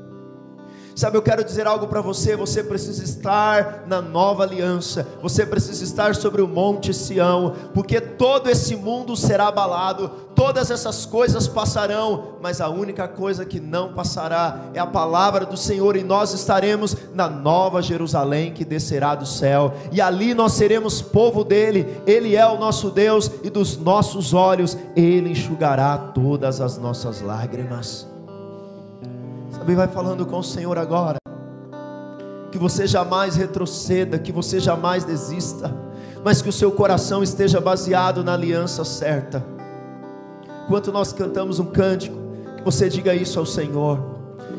Sabe, 1.01 1.17
eu 1.17 1.23
quero 1.23 1.43
dizer 1.43 1.65
algo 1.65 1.87
para 1.87 1.99
você: 1.99 2.35
você 2.35 2.63
precisa 2.63 3.03
estar 3.03 3.85
na 3.87 4.03
nova 4.03 4.43
aliança, 4.43 5.07
você 5.19 5.43
precisa 5.47 5.83
estar 5.83 6.13
sobre 6.13 6.43
o 6.43 6.47
monte 6.47 6.93
Sião, 6.93 7.55
porque 7.73 7.99
todo 7.99 8.47
esse 8.47 8.75
mundo 8.75 9.15
será 9.15 9.47
abalado, 9.47 10.09
todas 10.35 10.69
essas 10.69 11.03
coisas 11.03 11.47
passarão, 11.47 12.35
mas 12.39 12.61
a 12.61 12.69
única 12.69 13.07
coisa 13.07 13.43
que 13.43 13.59
não 13.59 13.93
passará 13.93 14.65
é 14.75 14.79
a 14.79 14.85
palavra 14.85 15.43
do 15.43 15.57
Senhor, 15.57 15.97
e 15.97 16.03
nós 16.03 16.35
estaremos 16.35 16.95
na 17.15 17.27
nova 17.27 17.81
Jerusalém 17.81 18.53
que 18.53 18.63
descerá 18.63 19.15
do 19.15 19.25
céu, 19.25 19.73
e 19.91 19.99
ali 19.99 20.35
nós 20.35 20.51
seremos 20.51 21.01
povo 21.01 21.43
dele, 21.43 21.99
ele 22.05 22.35
é 22.35 22.45
o 22.45 22.59
nosso 22.59 22.91
Deus, 22.91 23.31
e 23.43 23.49
dos 23.49 23.75
nossos 23.75 24.35
olhos 24.35 24.77
ele 24.95 25.31
enxugará 25.31 25.97
todas 25.97 26.61
as 26.61 26.77
nossas 26.77 27.21
lágrimas. 27.21 28.10
Sabe, 29.61 29.75
vai 29.75 29.87
falando 29.87 30.25
com 30.25 30.39
o 30.39 30.43
Senhor 30.43 30.75
agora. 30.75 31.17
Que 32.51 32.57
você 32.57 32.87
jamais 32.87 33.35
retroceda, 33.35 34.17
que 34.17 34.31
você 34.31 34.59
jamais 34.59 35.03
desista, 35.03 35.71
mas 36.25 36.41
que 36.41 36.49
o 36.49 36.51
seu 36.51 36.71
coração 36.71 37.21
esteja 37.21 37.61
baseado 37.61 38.23
na 38.23 38.33
aliança 38.33 38.83
certa. 38.83 39.45
Enquanto 40.65 40.91
nós 40.91 41.13
cantamos 41.13 41.59
um 41.59 41.65
cântico, 41.65 42.17
que 42.57 42.63
você 42.63 42.89
diga 42.89 43.13
isso 43.13 43.37
ao 43.37 43.45
Senhor. 43.45 43.99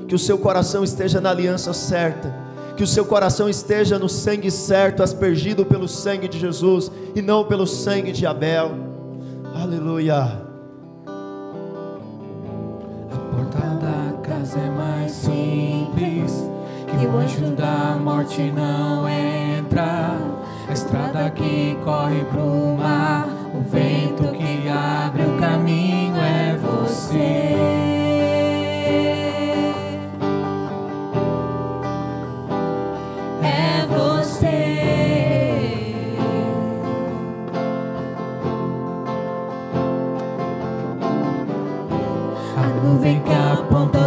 Que 0.06 0.14
o 0.14 0.18
seu 0.20 0.38
coração 0.38 0.84
esteja 0.84 1.20
na 1.20 1.30
aliança 1.30 1.72
certa. 1.72 2.32
Que 2.76 2.84
o 2.84 2.86
seu 2.86 3.04
coração 3.04 3.48
esteja 3.48 3.98
no 3.98 4.08
sangue 4.08 4.52
certo, 4.52 5.02
aspergido 5.02 5.66
pelo 5.66 5.88
sangue 5.88 6.28
de 6.28 6.38
Jesus 6.38 6.92
e 7.12 7.20
não 7.20 7.44
pelo 7.44 7.66
sangue 7.66 8.12
de 8.12 8.24
Abel. 8.24 8.70
Aleluia. 9.52 10.40
A 13.10 13.16
porta 13.34 13.71
o 17.06 17.16
anjo 17.16 17.50
da 17.56 17.96
morte 18.02 18.42
não 18.50 19.08
entra. 19.08 20.16
A 20.68 20.72
estrada 20.72 21.30
que 21.30 21.76
corre 21.84 22.24
pro 22.24 22.76
mar, 22.76 23.26
o 23.54 23.60
vento 23.60 24.24
que 24.32 24.68
abre 24.68 25.22
o 25.22 25.38
caminho 25.38 26.16
é 26.16 26.56
você. 26.56 27.56
É 33.42 33.86
nuvem 42.82 43.20
que 43.20 43.32
aponta. 43.32 44.01